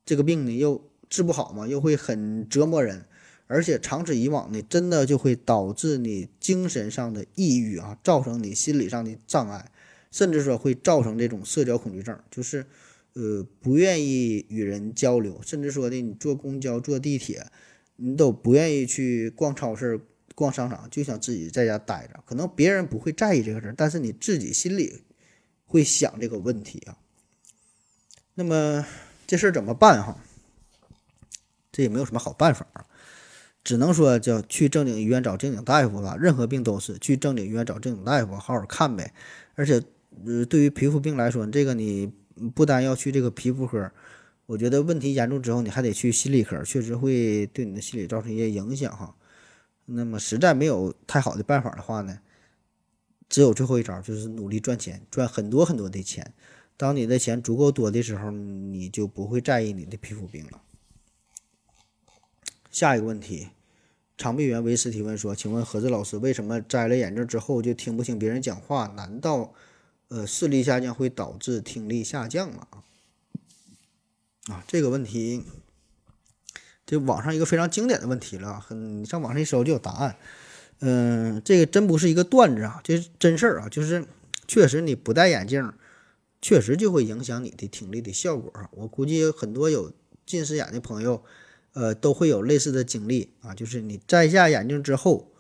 [0.05, 3.07] 这个病呢又治不好嘛，又会很折磨人，
[3.53, 9.71] 而且长此以往呢，真的就会导致你精神上的抑郁啊，造成你心理上的障碍，
[10.11, 12.65] 甚至说会造成这种社交恐惧症，就是
[13.13, 17.47] 呃不愿意与人交流，甚至说的你坐公交、坐地铁，
[17.97, 20.01] 你都不愿意去逛超市、
[20.35, 22.23] 逛商场，就想自己在家待着。
[22.25, 25.03] 可能别人不会在意这个事儿，但是你自己心里
[25.67, 26.97] 会想这个问题啊。
[28.35, 28.87] 那么
[29.27, 30.25] 这事儿怎么办哈？
[31.71, 32.85] 这也没有什么好办法啊，
[33.65, 36.17] 只能说叫去正经医院找正经大夫吧。
[36.19, 39.13] 任何病都是去正经医院找正经大夫，好好看呗。
[39.55, 39.83] 而且，
[40.27, 42.13] 呃，对于皮肤病来说，这个你
[42.55, 43.93] 不单要去这个皮肤科，
[44.47, 49.15] 我觉得问题严重之后，你还得去心理科，确实会对你的心理造成一些影响哈。
[49.85, 52.19] 那么实在没有太好的办法的话呢，
[53.29, 56.33] 只有最后一招，就是努力赚钱，赚很多很多的钱。
[56.77, 60.61] 当你的钱足够多的时候，你就不会在意你的皮肤病了。
[62.73, 63.51] 下一个问题，
[64.17, 68.87] 长臂猿维斯提问说：“请问何子老师，为什么摘了眼镜之后就听不清别人讲话？
[68.97, 69.53] 难道
[70.09, 72.67] 呃视力下降会导致听力下降吗？”
[74.49, 75.45] 啊，这个问题，
[76.87, 80.17] 这网上一个非常经典的问题了，很你上网上一搜就有答案。
[80.81, 84.05] 嗯，这个真不是一个段子啊，这是真事儿啊，就是
[84.49, 85.73] 确实你不戴眼镜，
[86.41, 88.51] 确实就会影响你的听力的效果。
[88.73, 89.93] 我估计很多有
[90.25, 91.23] 近视眼的朋友。
[91.75, 95.33] 呃，都会有类似的经历啊，就是你摘下眼镜之后，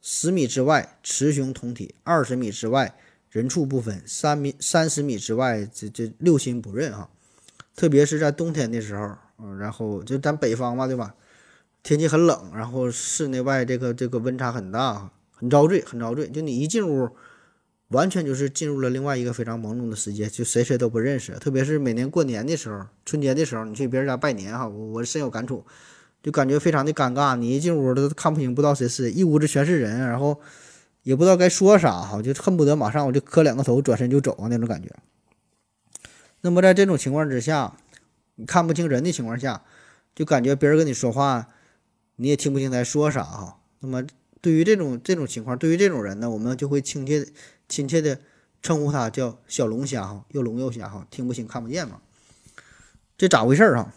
[0.00, 2.96] 十米之外雌雄同体，二十米之外
[3.30, 7.10] 人畜不分，三米三十米之外这这六亲不认啊。
[7.74, 11.14] 特别是在冬天的时候，嗯，然后就咱北方嘛，对吧？
[11.82, 16.28] 天气很冷，然后室内外这个这个温差很大，很遭罪，很遭罪。
[16.28, 17.10] 就你一进屋。
[17.88, 21.32] 完全就是进入了另外一个非常朦胧的世界，就谁谁都不认识。
[21.34, 25.64] 特别是每年过年的时候，春节的时候，你去别人家拜年哈，我我深有感触，
[26.20, 27.36] 就感觉非常的尴尬。
[27.36, 30.40] 你一进屋都看不清，不知道谁是，一屋子全是人，然后
[31.04, 34.90] 也不知道该说啥哈，就恨不得马上我就磕两个头，转身就走啊那种感觉。
[36.40, 37.76] 那么在这种情况之下，
[38.34, 39.62] 你看不清人的情况下，
[40.12, 41.46] 就感觉别人跟你说话，
[42.16, 43.60] 你也听不清在说啥哈。
[43.78, 44.04] 那么
[44.40, 47.28] 对于这种这种情况，对于这种人呢，我们就会亲切。
[47.68, 48.20] 亲切的
[48.62, 52.00] 称呼他叫小龙虾哈，又聋又瞎哈，听不清看不见嘛。
[53.16, 53.94] 这咋回事儿啊？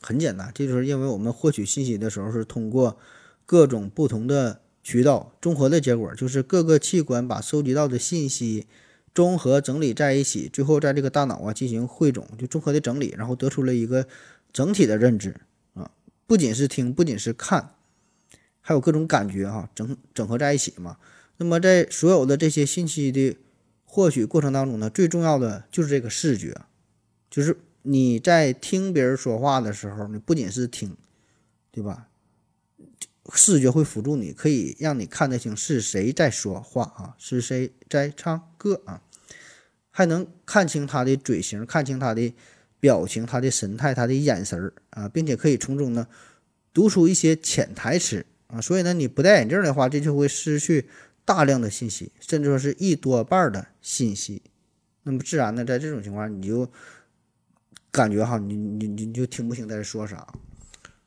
[0.00, 2.98] 很简单，这就是因为我们获取信息的时候是通过
[3.46, 8.66] 各种不同的渠道，综合的结果就是各个器官把收集到的信息
[9.14, 14.08] 综合整理在一起，最后在这个大脑啊进行汇总，就综合的整理，然后得出了一个
[14.52, 15.40] 整体的认知
[15.74, 15.90] 啊。
[16.26, 17.74] 不仅是听，不仅是看，
[18.60, 20.96] 还有各种感觉哈，整整合在一起嘛。
[21.38, 23.36] 那么，在所有的这些信息的
[23.84, 26.56] 获取过程当中呢，最重要的就是这个视觉，
[27.28, 30.96] 就是你在听别人说话的时候，你不仅是听，
[31.70, 32.08] 对吧？
[33.32, 39.02] 视觉会辅助你，可以让你看得清是谁在说话啊，是谁在唱歌啊，
[39.90, 42.32] 还能看清他的嘴型，看清他的
[42.78, 46.06] 表情、他的神态、他的眼神儿啊，并且可以从中呢
[46.72, 48.60] 读出一些潜台词啊。
[48.60, 50.88] 所以呢，你不戴眼镜的话，这就会失去。
[51.24, 54.42] 大量的信息，甚至说是一多半的信息，
[55.04, 56.70] 那么自然呢，在这种情况，你就
[57.90, 60.26] 感觉哈，你你你就听不清在说啥。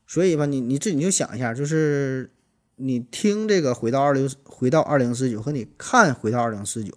[0.08, 2.30] 所以吧，你你自己就想一下，就是
[2.76, 6.94] 你听这个回到二零回到二零四九和你看回到二零四九，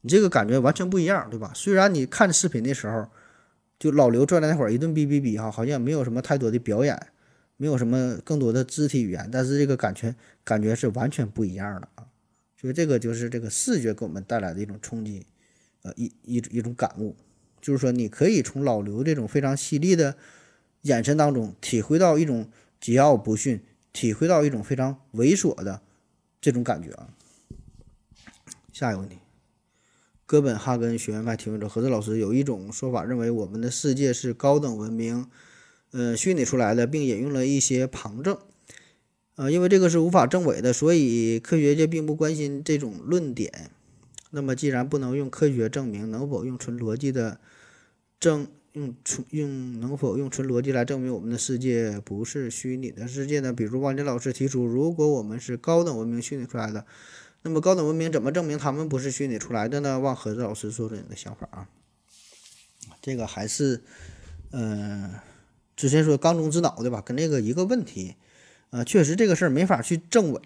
[0.00, 1.52] 你这个感觉完全不一样，对吧？
[1.54, 3.08] 虽然你看视频的时候，
[3.78, 6.98] 就老刘坐在那会儿一顿哔哔哔哈，好像没有什么太多的表演，
[7.58, 11.88] 没有什么更多的肢体语言，但是这个感觉感觉是完全不一样的。
[12.60, 15.24] 所以这个就是这个视觉给我们带来的一种冲击，
[15.82, 17.14] 呃，一一一种感悟，
[17.60, 20.16] 就是说你可以从老刘这种非常犀利的
[20.82, 23.60] 眼神当中体会到一种桀骜不驯，
[23.92, 25.82] 体会到一种非常猥琐的
[26.40, 27.14] 这种感觉啊。
[28.72, 29.18] 下一个问题，
[30.26, 35.26] 哥本哈根学院派提问者何子老师有一种说法认为我们的世界是高等文明，
[35.92, 38.36] 呃，虚拟出来的，并引用了一些旁证。
[39.38, 43.70] 呃，因为这个是无法证伪的，所以科学界并不关心这种论点。
[44.30, 47.38] 那么，既然不能用科学证明，能否用纯逻辑的
[48.18, 53.52] 证用纯用能否用纯逻辑来证明我们的世界不是虚拟的世界呢？
[53.52, 56.84] 比如，王杰老师提出，如果我们是高等文明虚拟出来的，
[57.42, 60.00] 那么高等文明怎么证明他们不是虚拟出来的呢？
[60.00, 61.68] 望何子老师说说你的想法啊。
[63.00, 63.84] 这个还是，
[64.50, 65.12] 嗯，
[65.76, 67.00] 之前说缸中之脑对吧？
[67.00, 68.16] 跟那个一个问题。
[68.70, 70.40] 啊，确实这个事儿没法去证伪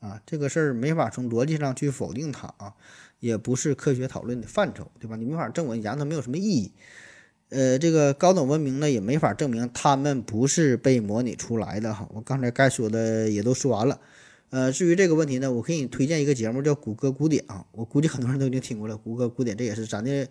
[0.00, 2.74] 啊，这个事儿没法从逻辑上去否定它啊，
[3.20, 5.16] 也不是科学讨论的范畴，对吧？
[5.16, 6.72] 你没法证伪，讲它没有什么意义。
[7.50, 12.08] 呃，这个高等文明呢也没法证明他们不是被模拟出来的哈。
[12.12, 14.00] 我刚才该说的也都说完了。
[14.50, 18.96] 呃，至于这个问题呢，我给你推荐一个节目叫《谷歌古典》啊，我估计很多人都已经听过了。
[18.96, 20.28] 谷歌古典这也是咱的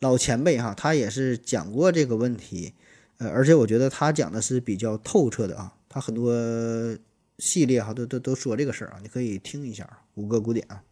[0.00, 2.74] 老前辈哈，他也是讲过这个问题，
[3.18, 6.34] 呃，而且我觉得他讲的是比较透彻的啊，他很多
[7.38, 10.82] 系列哈都都都说这个事儿啊，你可以听一下五个古典啊。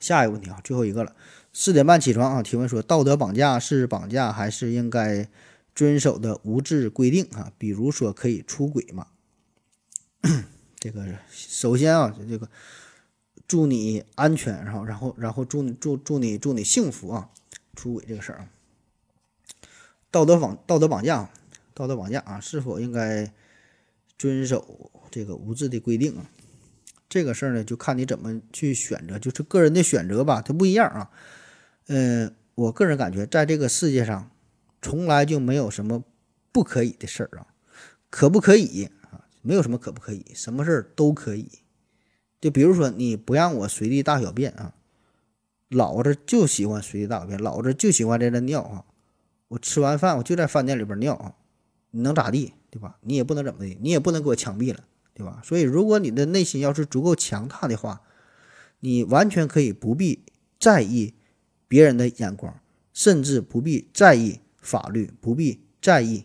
[0.00, 1.14] 下一个问题啊，最后一个了。
[1.52, 5.28] 四点半起床啊，提问说道德绑架是绑架还是应该
[5.74, 7.52] 遵守的无质规定啊？
[7.58, 9.08] 比如说可以出轨吗？
[10.80, 12.48] 这个首先啊，这个
[13.46, 17.28] 祝你安全，然后然后然后祝你祝祝你祝你幸福啊！
[17.76, 18.48] 出轨这个事儿啊，
[20.10, 21.30] 道德绑道德绑架，
[21.74, 23.32] 道德绑架啊，是否应该
[24.18, 26.30] 遵守这个无质的规定啊？
[27.08, 31.10] 这个事儿呢，就看你怎么去选择，就是个人的选择吧，它不一样啊。
[31.88, 34.30] 嗯，我个人感觉，在这个世界上，
[34.80, 36.04] 从来就没有什么
[36.50, 37.48] 不可以的事儿啊，
[38.08, 39.26] 可不可以啊？
[39.42, 41.50] 没有什么可不可以，什么事儿都可以。
[42.40, 44.74] 就比如说，你不让我随地大小便啊，
[45.68, 48.84] 老子就喜欢随地大小便，老子就喜欢在这尿啊。
[49.48, 51.34] 我吃完饭我就在饭店里边尿啊，
[51.92, 52.52] 你能咋地？
[52.68, 52.98] 对吧？
[53.02, 54.82] 你也不能怎么的，你也不能给我枪毙了，
[55.14, 55.40] 对吧？
[55.44, 58.00] 所以，如果你的内心要是足够强大的话，
[58.80, 60.24] 你完全可以不必
[60.58, 61.14] 在意
[61.68, 62.60] 别人的眼光，
[62.92, 66.24] 甚至不必在意法律，不必在意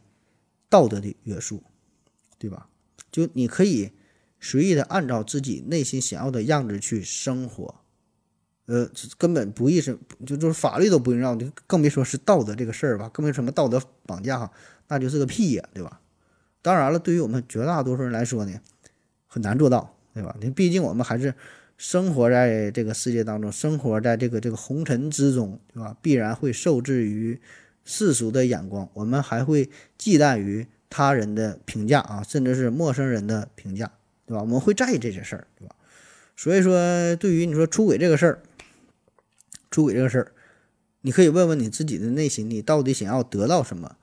[0.69, 1.61] 道德的约束，
[2.39, 2.69] 对吧？
[3.11, 3.91] 就你可以
[4.39, 7.75] 随意的按照自己内心想要的样子去生活，
[8.67, 14.51] 呃，根本不意识，就就是法律都不用让，就更别说是道德这个事儿吧，更别什么道德绑架哈，
[14.87, 15.99] 那就是个屁呀，对吧？
[16.61, 18.59] 当然了，对于我们绝大多数人来说呢，
[19.27, 20.35] 很难做到，对吧？
[20.41, 21.33] 你毕竟我们还是
[21.77, 25.95] 生活在这个世界当中，生活在这个这个红尘之中，对吧？
[26.01, 27.39] 必然会受制于
[27.85, 30.67] 世俗的眼光，我们还会忌惮于。
[30.89, 33.91] 他人的评价啊，甚至是陌生人的评价，
[34.25, 34.39] 对吧？
[34.39, 35.75] 我们会在意这些事儿，对吧？
[36.37, 38.41] 所以说，对于你说出轨这个事儿，
[39.69, 40.31] 出轨这个事儿，
[41.01, 43.97] 你可以问问你自己的内心，你到底想要得到什么？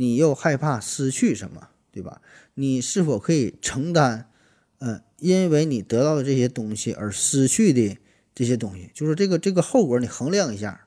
[0.00, 1.68] 你又害怕失去什么？
[1.92, 2.22] 对吧？
[2.54, 4.30] 你是否可以承担，
[4.78, 7.98] 嗯，因为你得到的这些东西而失去的
[8.34, 8.90] 这些东西？
[8.94, 10.86] 就是这个这个后果，你衡量一下，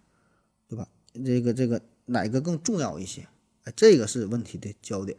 [0.68, 0.88] 对吧？
[1.24, 3.28] 这个这个哪个更重要一些？
[3.66, 5.16] 哎，这个是问题的焦点。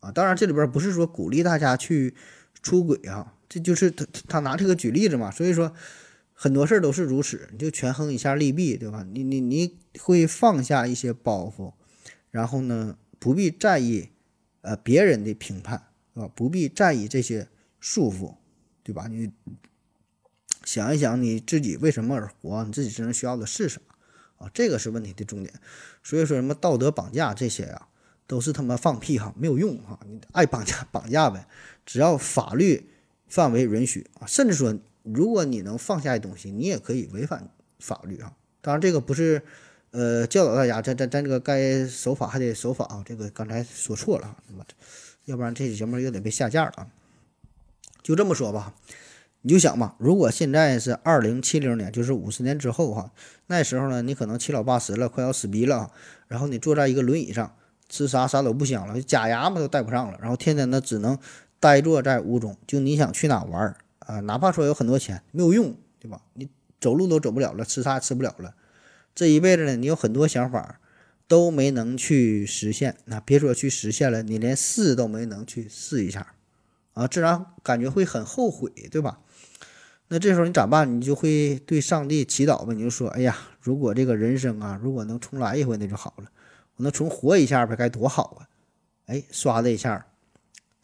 [0.00, 2.14] 啊，当然这里边不是说鼓励大家去
[2.60, 5.30] 出轨啊，这就是他他拿这个举例子嘛。
[5.30, 5.72] 所以说
[6.32, 9.06] 很多事儿都是如此，你就权衡一下利弊，对吧？
[9.12, 11.74] 你你你会放下一些包袱，
[12.30, 14.10] 然后呢不必在意
[14.60, 16.28] 呃别人的评判，啊？
[16.34, 17.48] 不必在意这些
[17.80, 18.34] 束缚，
[18.82, 19.06] 对吧？
[19.08, 19.30] 你
[20.64, 23.94] 想一想你自己为什么而活，你自己真正需要的是什么
[24.46, 24.50] 啊？
[24.52, 25.52] 这个是问题的重点。
[26.02, 27.88] 所以说什么道德绑架这些呀？
[28.26, 29.98] 都是他妈放屁哈，没有用哈！
[30.06, 31.46] 你爱绑架绑架呗，
[31.86, 32.90] 只要法律
[33.26, 38.36] 范围允许啊，甚至说，如果你能放下一东西，你也可以违反法律啊。
[38.60, 39.42] 当然，这个不是
[39.90, 43.02] 呃教导大家，咱咱咱这个该守法还得守法啊。
[43.04, 44.36] 这个刚才说错了，
[45.24, 46.86] 要不然这期节目又得被下架了啊。
[48.02, 48.74] 就这么说吧，
[49.42, 53.12] 你就想吧，如果现在是二零七零年，就是五十年之后哈，
[53.46, 55.90] 那时候呢，你可能七老八十了，快要死逼了，
[56.26, 57.54] 然后你坐在一个轮椅上。
[57.90, 61.18] 吃啥啥都不香了，假牙嘛都戴不上了，然后天天呢只能
[61.58, 62.54] 呆坐在屋中。
[62.66, 64.20] 就你想去哪玩儿啊？
[64.20, 66.20] 哪怕说有很多钱，没有用，对吧？
[66.34, 68.54] 你走路都走不了了，吃啥也吃不了了。
[69.18, 70.78] 这一辈子呢，你有很多想法
[71.26, 72.98] 都没能去实现。
[73.06, 76.34] 那别说去实现了，你连试都没能去试一下
[76.92, 79.18] 啊，自然感觉会很后悔，对吧？
[80.06, 80.96] 那这时候你咋办？
[80.96, 86.30] 你就会对上帝祈祷呗，你就说：哎呀，如果这个人生啊，如果能重来一回，那就好了。
[86.76, 88.46] 我能重活一下呗，该多好啊！
[89.06, 90.06] 哎，唰的一下，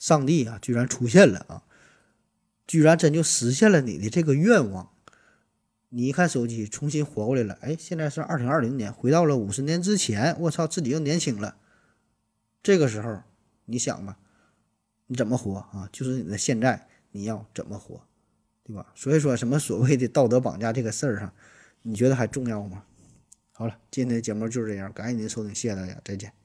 [0.01, 1.63] 上帝啊，居然出现了啊！
[2.67, 4.91] 居然真就实现了你的这个愿望。
[5.97, 7.57] 你一看手机，重新活过来了。
[7.61, 10.37] 哎，现在是二零二零年，回到了五十年之前。
[10.41, 11.57] 我操，自己又年轻了。
[12.65, 13.23] 这个时候，
[13.67, 14.19] 你想吧，
[15.07, 15.89] 你怎么活啊？
[15.93, 18.03] 就是你的现在，你要怎么活，
[18.65, 18.93] 对吧？
[18.97, 21.33] 所以说什么所谓的道德绑架这个事儿上，
[21.83, 22.83] 你觉得还重要吗？
[23.53, 26.44] 好了，今天的节目就是这样，感谢您的收听，谢谢大家，再见。